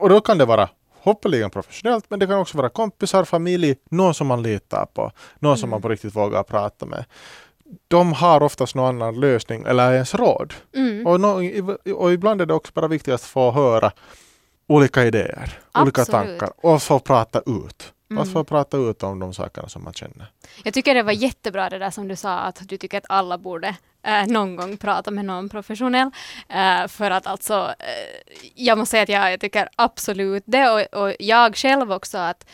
Och 0.00 0.08
då 0.08 0.20
kan 0.20 0.38
det 0.38 0.44
vara 0.44 0.68
hoppeligen 1.02 1.50
professionellt 1.50 2.04
men 2.08 2.18
det 2.18 2.26
kan 2.26 2.38
också 2.38 2.56
vara 2.58 2.68
kompisar, 2.68 3.24
familj, 3.24 3.76
någon 3.90 4.14
som 4.14 4.26
man 4.26 4.42
litar 4.42 4.86
på. 4.94 5.12
Någon 5.38 5.56
som 5.58 5.64
Mm. 5.68 5.70
man 5.70 5.82
på 5.82 5.88
riktigt 5.88 6.16
vågar 6.16 6.42
prata 6.42 6.86
med. 6.86 7.04
De 7.88 8.12
har 8.12 8.42
oftast 8.42 8.74
någon 8.74 9.02
annan 9.02 9.20
lösning 9.20 9.64
eller 9.66 9.92
ens 9.92 10.14
råd. 10.14 10.54
Mm. 10.74 11.06
Och, 11.06 11.20
nå- 11.20 11.76
och 11.94 12.12
ibland 12.12 12.40
är 12.40 12.46
det 12.46 12.54
också 12.54 12.72
bara 12.74 12.88
viktigt 12.88 13.14
att 13.14 13.22
få 13.22 13.50
höra 13.50 13.92
olika 14.68 15.04
idéer, 15.04 15.58
olika 15.80 16.00
Absolut. 16.00 16.08
tankar 16.28 16.50
och 16.56 16.82
få 16.82 16.98
prata 16.98 17.40
ut. 17.46 17.92
Mm. 18.10 18.22
Att 18.22 18.32
få 18.32 18.44
prata 18.44 18.76
ut 18.76 19.02
om 19.02 19.18
de 19.18 19.34
sakerna 19.34 19.68
som 19.68 19.84
man 19.84 19.92
känner. 19.92 20.26
Jag 20.64 20.74
tycker 20.74 20.94
det 20.94 21.02
var 21.02 21.12
jättebra 21.12 21.70
det 21.70 21.78
där 21.78 21.90
som 21.90 22.08
du 22.08 22.16
sa 22.16 22.38
att 22.38 22.68
du 22.68 22.76
tycker 22.76 22.98
att 22.98 23.04
alla 23.08 23.38
borde 23.38 23.76
eh, 24.06 24.26
någon 24.26 24.56
gång 24.56 24.76
prata 24.76 25.10
med 25.10 25.24
någon 25.24 25.48
professionell. 25.48 26.10
Eh, 26.48 26.88
för 26.88 27.10
att 27.10 27.26
alltså, 27.26 27.74
eh, 27.78 28.32
jag 28.54 28.78
måste 28.78 28.90
säga 28.90 29.02
att 29.02 29.08
jag, 29.08 29.32
jag 29.32 29.40
tycker 29.40 29.68
absolut 29.76 30.44
det 30.46 30.68
och, 30.70 31.02
och 31.02 31.14
jag 31.18 31.56
själv 31.56 31.92
också 31.92 32.18
att 32.18 32.46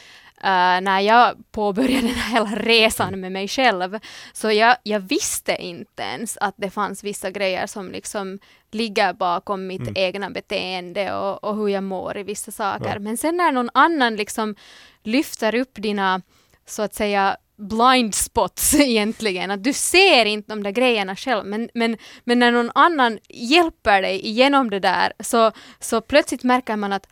eh, 0.42 0.80
när 0.80 1.00
jag 1.00 1.34
påbörjade 1.52 2.06
den 2.06 2.14
här 2.16 2.32
hela 2.32 2.56
resan 2.62 3.20
med 3.20 3.32
mig 3.32 3.48
själv 3.48 3.98
så 4.32 4.52
jag, 4.52 4.76
jag 4.82 5.00
visste 5.00 5.56
inte 5.62 6.02
ens 6.02 6.36
att 6.36 6.54
det 6.56 6.70
fanns 6.70 7.04
vissa 7.04 7.30
grejer 7.30 7.66
som 7.66 7.90
liksom 7.90 8.38
ligger 8.70 9.12
bakom 9.12 9.66
mitt 9.66 9.80
Mm. 9.80 9.92
egna 9.96 10.30
beteende 10.30 11.14
och, 11.14 11.44
och 11.44 11.56
hur 11.56 11.68
jag 11.68 11.84
mår 11.84 12.18
i 12.18 12.22
vissa 12.22 12.50
saker. 12.50 12.92
Ja. 12.94 12.98
Men 12.98 13.16
sen 13.16 13.36
när 13.36 13.52
någon 13.52 13.70
annan 13.74 14.16
liksom 14.16 14.54
lyfter 15.02 15.54
upp 15.54 15.74
dina 15.74 16.22
så 16.66 16.82
att 16.82 16.94
säga 16.94 17.36
blind 17.56 18.14
spots 18.14 18.74
egentligen, 18.80 19.50
att 19.50 19.64
du 19.64 19.72
ser 19.72 20.24
inte 20.24 20.52
de 20.52 20.62
där 20.62 20.70
grejerna 20.70 21.16
själv, 21.16 21.46
men, 21.46 21.68
men, 21.74 21.96
men 22.24 22.38
när 22.38 22.50
någon 22.50 22.70
annan 22.74 23.18
hjälper 23.28 24.02
dig 24.02 24.26
igenom 24.26 24.70
det 24.70 24.80
där 24.80 25.12
så, 25.20 25.52
så 25.80 26.00
plötsligt 26.00 26.42
märker 26.44 26.76
man 26.76 26.92
att 26.92 27.06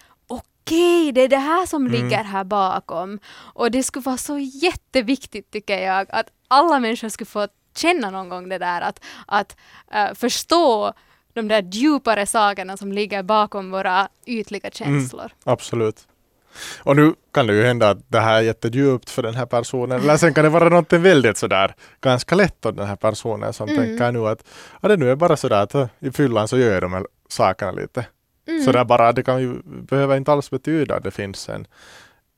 okej, 0.65 1.13
det 1.13 1.21
är 1.21 1.29
det 1.29 1.37
här 1.37 1.67
som 1.67 1.87
Mm. 1.87 1.93
ligger 1.93 2.25
här 2.25 2.45
bakom. 2.45 3.19
Och 3.55 3.71
det 3.71 3.83
skulle 3.83 4.03
vara 4.03 4.17
så 4.17 4.39
jätteviktigt 4.39 5.51
tycker 5.51 5.79
jag, 5.79 6.07
att 6.11 6.27
alla 6.49 6.79
människor 6.81 7.09
skulle 7.09 7.27
få 7.27 7.49
känna 7.77 8.11
någon 8.11 8.29
gång 8.29 8.49
det 8.49 8.59
där, 8.59 8.81
att, 8.81 9.01
att 9.27 9.57
eh, 9.93 10.15
förstå 10.15 10.93
de 11.35 11.49
där 11.49 11.63
djupare 11.73 12.27
sakerna 12.27 12.77
som 12.77 12.93
ligger 12.93 13.23
bakom 13.23 13.71
våra 13.71 14.09
ytliga 14.27 14.71
känslor. 14.71 15.31
Absolut. 15.45 16.07
Och 16.83 16.97
nu 16.97 17.15
kan 17.35 17.47
det 17.47 17.55
ju 17.55 17.63
hända 17.63 17.91
att 17.91 17.99
det 18.09 18.21
här 18.21 18.35
är 18.35 18.41
jättedjupt 18.41 19.11
för 19.11 19.23
den 19.23 19.35
här 19.35 19.47
personen. 19.47 20.01
Eller 20.01 20.17
sen 20.17 20.35
kan 20.35 20.45
det 20.45 20.51
vara 20.51 20.69
någonting 20.69 21.03
väldigt 21.03 21.37
sådär 21.39 21.75
ganska 22.01 22.35
lätt 22.35 22.67
åt 22.67 22.77
den 22.77 22.87
här 22.87 22.97
personen 22.97 23.53
som 23.53 23.69
Mm. 23.69 23.85
tänker 23.85 24.13
nu 24.13 24.27
att 24.29 24.45
ja, 24.83 24.89
det 24.89 24.97
nu 24.97 25.11
är 25.11 25.17
bara 25.17 25.37
sådär 25.37 25.63
att 25.63 25.75
äh, 25.75 25.87
i 25.99 26.11
fyllan 26.11 26.49
så 26.49 26.59
gör 26.59 26.73
jag 26.73 26.83
de 26.83 26.93
här 26.93 27.07
sakerna 27.29 27.73
lite. 27.73 28.07
Mm. 28.51 28.65
Sådär 28.65 28.85
bara, 28.85 29.13
det 29.13 29.23
kan 29.23 29.41
ju, 29.43 29.63
behöver 29.65 30.17
inte 30.17 30.33
alls 30.33 30.51
betyda 30.51 30.95
att 30.97 31.03
det 31.05 31.11
finns 31.11 31.49
en, 31.49 31.67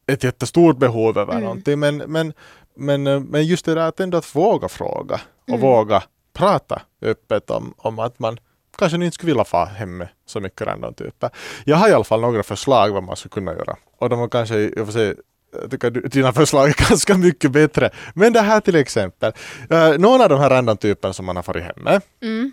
ett 0.07 0.25
jättestort 0.25 0.77
behov 0.79 1.19
över 1.19 1.33
Mm. 1.33 1.45
någonting. 1.45 1.79
Men, 1.81 1.97
men, 1.97 2.33
men, 2.77 3.07
eh, 3.07 3.21
men 3.21 3.47
just 3.47 3.65
det 3.65 3.75
där 3.75 3.89
att 3.89 4.01
ändå 4.01 4.19
att 4.19 4.35
våga 4.37 4.69
fråga 4.69 5.21
och 5.43 5.49
Mm. 5.49 5.61
våga 5.61 6.03
prata 6.33 6.83
öppet 7.03 7.51
om, 7.51 7.75
om 7.77 7.99
att 7.99 8.19
man 8.19 8.39
kanske 8.79 8.97
inte 8.97 9.15
skulle 9.15 9.33
vilja 9.33 9.45
få 9.45 9.65
hem 9.65 10.05
så 10.27 10.41
mycket 10.41 10.67
random 10.67 10.95
typer. 10.95 11.31
Jag 11.65 11.77
har 11.77 11.89
i 11.89 11.93
alla 11.93 12.05
fall 12.05 12.21
några 12.21 12.43
förslag 12.43 12.91
vad 12.91 13.03
man 13.03 13.17
skulle 13.17 13.31
kunna 13.33 13.53
göra. 13.53 13.77
Och 13.99 14.09
de 14.09 14.31
kanske, 14.31 14.59
jag 14.77 14.87
får 14.87 14.93
säga, 14.93 15.15
jag 15.63 15.71
tycker 15.71 15.91
dina 15.91 16.33
förslag 16.33 16.69
är 16.69 16.89
ganska 16.89 17.17
mycket 17.19 17.51
bättre. 17.53 17.91
Men 18.15 18.33
det 18.33 18.41
här 18.41 18.61
till 18.61 18.77
exempel. 18.77 19.33
Uh, 19.73 19.99
någon 19.99 20.21
av 20.21 20.29
de 20.29 20.41
här 20.41 20.51
random 20.51 20.77
typerna 20.77 21.13
som 21.15 21.27
man 21.27 21.37
har 21.37 21.43
farit 21.43 21.63
hem 21.63 21.75
med. 21.77 22.01
Mm. 22.23 22.53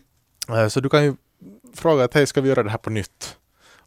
Eh, 0.50 0.68
Så 0.68 0.80
du 0.80 0.90
kan 0.90 1.04
ju 1.04 1.16
fråga 1.76 2.04
att 2.04 2.14
hej, 2.14 2.28
ska 2.28 2.42
vi 2.42 2.50
göra 2.50 2.64
det 2.64 2.70
här 2.70 2.78
på 2.78 2.90
nytt? 2.90 3.36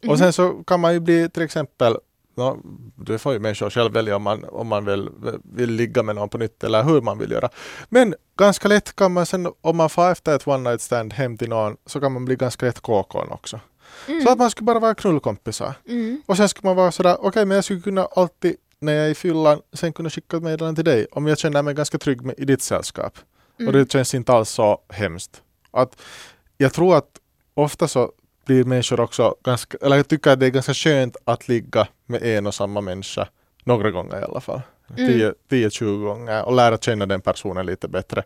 Mhm. 0.03 0.11
Och 0.11 0.17
sen 0.17 0.33
så 0.33 0.63
kan 0.67 0.79
man 0.79 0.93
ju 0.93 0.99
bli 0.99 1.29
till 1.29 1.43
exempel, 1.43 1.97
no, 2.35 2.61
det 2.95 3.19
får 3.19 3.33
ju 3.33 3.39
människor 3.39 3.69
själv 3.69 3.93
välja 3.93 4.15
om 4.15 4.23
man, 4.23 4.43
om 4.43 4.67
man 4.67 4.85
vill, 4.85 5.09
vill 5.43 5.71
ligga 5.71 6.03
med 6.03 6.15
någon 6.15 6.29
på 6.29 6.37
nytt 6.37 6.63
eller 6.63 6.83
hur 6.83 7.01
man 7.01 7.17
vill 7.17 7.31
göra. 7.31 7.49
Men 7.89 8.15
ganska 8.37 8.67
lätt 8.67 8.95
kan 8.95 9.13
man 9.13 9.25
sen, 9.25 9.47
om 9.61 9.77
man 9.77 9.89
får 9.89 10.11
efter 10.11 10.35
ett 10.35 10.47
one 10.47 10.69
night 10.69 10.81
stand 10.81 11.13
hem 11.13 11.37
till 11.37 11.49
någon, 11.49 11.77
så 11.85 11.99
kan 11.99 12.11
man 12.11 12.25
bli 12.25 12.35
ganska 12.35 12.65
lätt 12.65 12.79
KK 12.81 13.25
också. 13.29 13.59
Mm. 14.07 14.21
Så 14.21 14.31
att 14.31 14.37
man 14.37 14.49
skulle 14.51 14.65
bara 14.65 14.79
vara 14.79 14.95
knullkompisar. 14.95 15.73
Mm. 15.87 16.21
Och 16.25 16.37
sen 16.37 16.49
skulle 16.49 16.67
man 16.67 16.75
vara 16.75 16.91
sådär, 16.91 17.17
okej 17.19 17.45
men 17.45 17.55
jag 17.55 17.63
skulle 17.63 17.81
kunna 17.81 18.05
alltid 18.05 18.55
när 18.79 18.93
jag 18.93 19.05
är 19.05 19.09
i 19.09 19.15
fyllan 19.15 19.61
sen 19.73 19.93
kunna 19.93 20.09
skicka 20.09 20.37
ett 20.37 20.43
meddelande 20.43 20.83
till 20.83 20.91
dig 20.91 21.07
om 21.11 21.27
jag 21.27 21.37
känner 21.37 21.61
mig 21.61 21.73
ganska 21.73 21.97
trygg 21.97 22.21
med, 22.21 22.35
i 22.37 22.45
ditt 22.45 22.61
sällskap. 22.61 23.17
Mm. 23.59 23.67
Och 23.67 23.73
det 23.73 23.91
känns 23.91 24.13
inte 24.13 24.33
alls 24.33 24.49
så 24.49 24.81
hemskt. 24.89 25.41
Att 25.71 26.01
jag 26.57 26.73
tror 26.73 26.95
att 26.95 27.09
ofta 27.53 27.87
så 27.87 28.11
blir 28.45 28.63
människor 28.63 28.99
också 28.99 29.35
ganska, 29.43 29.77
eller 29.81 29.95
jag 29.95 30.07
tycker 30.07 30.31
att 30.31 30.39
det 30.39 30.45
är 30.45 30.49
ganska 30.49 30.73
skönt 30.73 31.17
att 31.25 31.47
ligga 31.47 31.87
med 32.05 32.23
en 32.23 32.47
och 32.47 32.55
samma 32.55 32.81
människa 32.81 33.27
några 33.63 33.91
gånger 33.91 34.19
i 34.21 34.23
alla 34.23 34.41
fall. 34.41 34.61
10 34.95 35.33
10-20 35.49 36.03
gånger 36.03 36.45
och 36.45 36.55
lära 36.55 36.77
känna 36.77 37.05
den 37.05 37.21
personen 37.21 37.65
lite 37.65 37.87
bättre. 37.87 38.23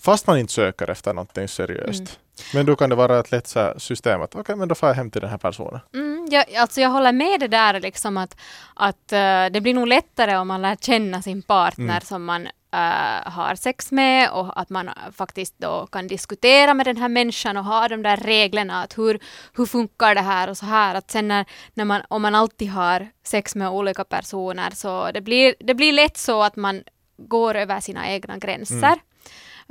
Fast 0.00 0.26
man 0.26 0.38
inte 0.38 0.52
söker 0.52 0.90
efter 0.90 1.14
någonting 1.14 1.48
seriöst. 1.48 2.00
Mm. 2.00 2.10
Men 2.54 2.66
då 2.66 2.76
kan 2.76 2.90
det 2.90 2.96
vara 2.96 3.18
ett 3.18 3.30
lätt 3.30 3.56
system 3.76 4.22
att 4.22 4.34
okej, 4.34 4.56
men 4.56 4.68
då 4.68 4.74
får 4.74 4.88
jag 4.88 4.96
hem 4.96 5.10
till 5.10 5.20
den 5.20 5.30
här 5.30 5.38
personen. 5.38 5.80
Mm, 5.94 6.28
jag, 6.30 6.54
alltså 6.54 6.80
jag 6.80 6.88
håller 6.90 7.12
med 7.12 7.40
det 7.40 7.48
där 7.48 7.80
liksom 7.80 8.16
att, 8.16 8.36
att 8.74 9.12
eh, 9.12 9.46
det 9.52 9.60
blir 9.62 9.74
nog 9.74 9.88
lättare 9.88 10.36
om 10.36 10.48
man 10.48 10.62
lär 10.62 10.76
känna 10.76 11.22
sin 11.22 11.42
partner 11.42 11.84
Mm. 11.84 12.00
som 12.00 12.24
man 12.24 12.48
äh, 12.70 13.30
har 13.32 13.54
sex 13.54 13.92
med 13.92 14.30
och 14.30 14.60
att 14.60 14.70
man 14.70 14.90
faktiskt 15.12 15.54
då 15.58 15.86
kan 15.86 16.06
diskutera 16.06 16.74
med 16.74 16.86
den 16.86 16.96
här 16.96 17.08
människan 17.08 17.56
och 17.56 17.64
ha 17.64 17.88
de 17.88 18.02
där 18.02 18.16
reglerna 18.16 18.82
att 18.82 18.98
hur, 18.98 19.18
hur 19.56 19.66
funkar 19.66 20.14
det 20.14 20.20
här 20.20 20.50
och 20.50 20.56
så 20.56 20.66
här. 20.66 20.94
Att 20.94 21.10
sen 21.10 21.28
när, 21.28 21.44
när 21.74 21.84
man, 21.84 22.02
om 22.08 22.22
man 22.22 22.34
alltid 22.34 22.70
har 22.70 23.08
sex 23.24 23.54
med 23.54 23.68
olika 23.68 24.04
personer 24.04 24.70
så 24.70 25.10
det 25.12 25.20
blir, 25.20 25.54
det 25.60 25.74
blir 25.74 25.92
lätt 25.92 26.16
så 26.16 26.42
att 26.42 26.56
man 26.56 26.82
går 27.16 27.54
över 27.54 27.80
sina 27.80 28.08
egna 28.08 28.38
gränser. 28.38 28.76
Mm. 28.76 28.98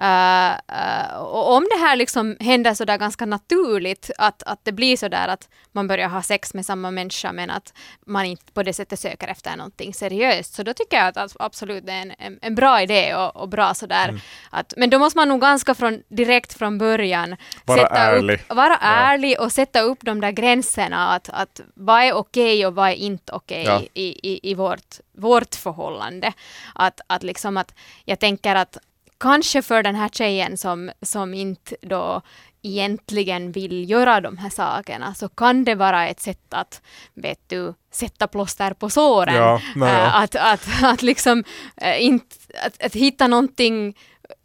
Eh, 0.01 0.51
eh, 0.51 1.17
och 1.17 1.53
om 1.53 1.67
det 1.71 1.77
här 1.79 1.95
liksom 1.95 2.37
händer 2.39 2.73
så 2.73 2.85
där 2.85 2.97
ganska 2.97 3.25
naturligt, 3.25 4.11
att, 4.17 4.43
att 4.43 4.59
det 4.65 4.71
blir 4.71 4.97
så 4.97 5.07
där 5.07 5.27
att 5.27 5.49
man 5.71 5.87
börjar 5.87 6.09
ha 6.09 6.21
sex 6.21 6.53
med 6.53 6.65
samma 6.65 6.91
människa 6.91 7.31
men 7.31 7.49
att 7.49 7.73
man 8.05 8.25
inte 8.25 8.51
på 8.51 8.63
det 8.63 8.73
sättet 8.73 8.99
söker 8.99 9.27
efter 9.27 9.55
någonting 9.55 9.93
seriöst, 9.93 10.53
så 10.53 10.63
då 10.63 10.73
tycker 10.73 10.97
jag 10.97 11.07
att 11.07 11.15
abs- 11.17 11.35
absolut 11.39 11.85
det 11.85 11.91
är 11.91 12.01
en, 12.01 12.13
en, 12.19 12.39
en 12.41 12.55
bra 12.55 12.81
idé 12.81 13.15
och, 13.15 13.35
och 13.35 13.49
bra 13.49 13.73
sådär. 13.73 14.09
Mm. 14.09 14.21
Att, 14.49 14.73
men 14.77 14.89
då 14.89 14.99
måste 14.99 15.17
man 15.17 15.27
nog 15.29 15.41
ganska 15.41 15.75
från, 15.75 16.03
direkt 16.09 16.53
från 16.53 16.77
början 16.77 17.35
Vara 17.65 17.87
ärlig. 17.87 18.33
Upp, 18.49 18.55
vara 18.55 18.69
Ja. 18.81 18.87
ärlig 18.87 19.39
och 19.41 19.51
sätta 19.51 19.81
upp 19.81 19.99
de 20.01 20.21
där 20.21 20.31
gränserna, 20.31 21.09
att, 21.09 21.29
att 21.29 21.61
vad 21.73 22.03
är 22.03 22.13
okej 22.13 22.65
och 22.65 22.75
vad 22.75 22.89
är 22.89 22.93
inte 22.93 23.31
okej 23.33 23.63
Ja. 23.65 23.81
i, 23.93 24.31
i, 24.31 24.51
i 24.51 24.53
vårt, 24.53 24.95
vårt 25.17 25.55
förhållande. 25.55 26.33
Att, 26.75 27.01
att 27.07 27.23
liksom 27.23 27.57
att 27.57 27.73
jag 28.05 28.19
tänker 28.19 28.55
att 28.55 28.77
kanske 29.19 29.61
för 29.61 29.83
den 29.83 29.95
här 29.95 30.09
tjejen 30.09 30.57
som, 30.57 30.91
som 31.01 31.33
inte 31.33 31.75
då 31.81 32.21
egentligen 32.61 33.51
vill 33.51 33.89
göra 33.89 34.21
de 34.21 34.37
här 34.37 34.49
sakerna 34.49 35.13
så 35.13 35.29
kan 35.29 35.63
det 35.63 35.75
vara 35.75 36.07
ett 36.07 36.19
sätt 36.19 36.53
att, 36.53 36.81
vet 37.13 37.39
du, 37.47 37.73
sätta 37.91 38.27
plåster 38.27 38.73
på 38.73 38.89
såren. 38.89 39.35
Ja, 39.35 39.61
nej, 39.75 39.89
Eh, 39.89 39.99
ja. 39.99 40.11
att, 40.11 40.35
att, 40.35 40.83
att 40.83 41.01
liksom 41.01 41.43
eh, 41.77 42.03
inte, 42.03 42.35
att, 42.65 42.83
att 42.83 42.95
hitta 42.95 43.27
någonting 43.27 43.95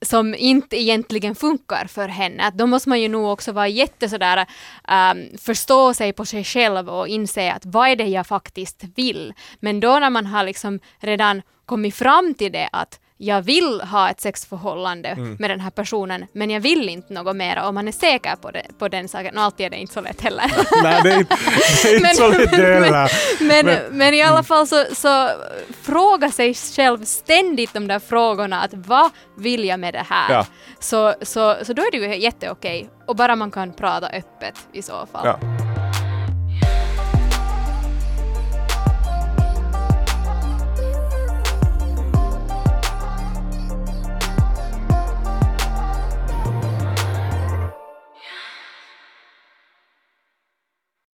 som 0.02 0.34
inte 0.34 0.76
egentligen 0.80 1.34
funkar 1.34 1.86
för 1.86 2.08
henne. 2.08 2.44
Att 2.44 2.54
då 2.54 2.66
måste 2.66 2.88
man 2.88 3.00
ju 3.00 3.08
nog 3.08 3.26
också 3.26 3.52
vara 3.52 3.68
jätte 3.68 4.08
sådär, 4.08 4.46
ehm, 4.88 5.38
förstå 5.38 5.94
sig 5.94 6.12
på 6.12 6.24
sig 6.24 6.44
själv 6.44 6.88
och 6.88 7.08
inse 7.08 7.52
att 7.52 7.66
vad 7.66 7.88
är 7.88 7.96
det 7.96 8.06
jag 8.06 8.26
faktiskt 8.26 8.84
vill. 8.96 9.34
Men 9.60 9.80
då 9.80 9.98
när 9.98 10.10
man 10.10 10.26
har 10.26 10.44
liksom 10.44 10.80
redan 11.00 11.42
kommit 11.66 11.94
fram 11.94 12.34
till 12.34 12.52
det 12.52 12.68
att 12.72 13.00
jag 13.24 13.42
vill 13.42 13.80
ha 13.80 14.10
ett 14.10 14.20
sexförhållande 14.20 15.08
Mm. 15.08 15.36
med 15.38 15.50
den 15.50 15.60
här 15.60 15.70
personen, 15.70 16.26
men 16.32 16.50
jag 16.50 16.60
vill 16.60 16.88
inte 16.88 17.12
något 17.12 17.36
mer 17.36 17.66
och 17.66 17.74
man 17.74 17.88
är 17.88 17.92
säker 17.92 18.36
på, 18.36 18.50
det, 18.50 18.66
på 18.78 18.88
den 18.88 19.08
saken. 19.08 19.38
Och 19.38 19.44
alltid 19.44 19.66
är 19.66 19.70
det 19.70 19.76
inte 19.76 19.92
så 19.94 20.00
lätt 20.00 20.20
heller. 20.20 20.44
Nej, 20.82 21.00
det 21.02 21.10
är 21.12 21.18
inte, 21.18 21.36
det 21.82 21.88
är 21.88 21.94
inte 21.94 22.02
Men- 22.06 22.14
så 22.14 22.28
lätt 22.28 22.50
heller. 22.50 23.10
Men, 23.40 23.66
Men- 23.66 23.78
men, 23.98 24.14
i 24.14 24.22
alla 24.22 24.42
fall 24.42 24.66
så, 24.66 24.84
så 24.92 25.28
fråga 25.82 26.30
sig 26.30 26.54
själv 26.54 27.04
ständigt 27.04 27.72
de 27.74 27.88
där 27.88 27.98
frågorna 27.98 28.60
att 28.62 28.74
vad 28.74 29.10
vill 29.38 29.64
jag 29.64 29.80
med 29.80 29.94
det 29.94 30.06
här? 30.08 30.32
Ja. 30.34 30.46
Så, 30.80 31.14
så, 31.22 31.56
så 31.62 31.72
då 31.72 31.82
är 31.82 31.90
det 31.90 31.98
ju 31.98 32.16
jätteokej 32.16 32.90
och 33.06 33.16
bara 33.16 33.36
man 33.36 33.50
kan 33.50 33.72
prata 33.72 34.06
öppet 34.08 34.54
i 34.72 34.82
så 34.82 35.06
fall. 35.12 35.26
Ja. 35.26 35.38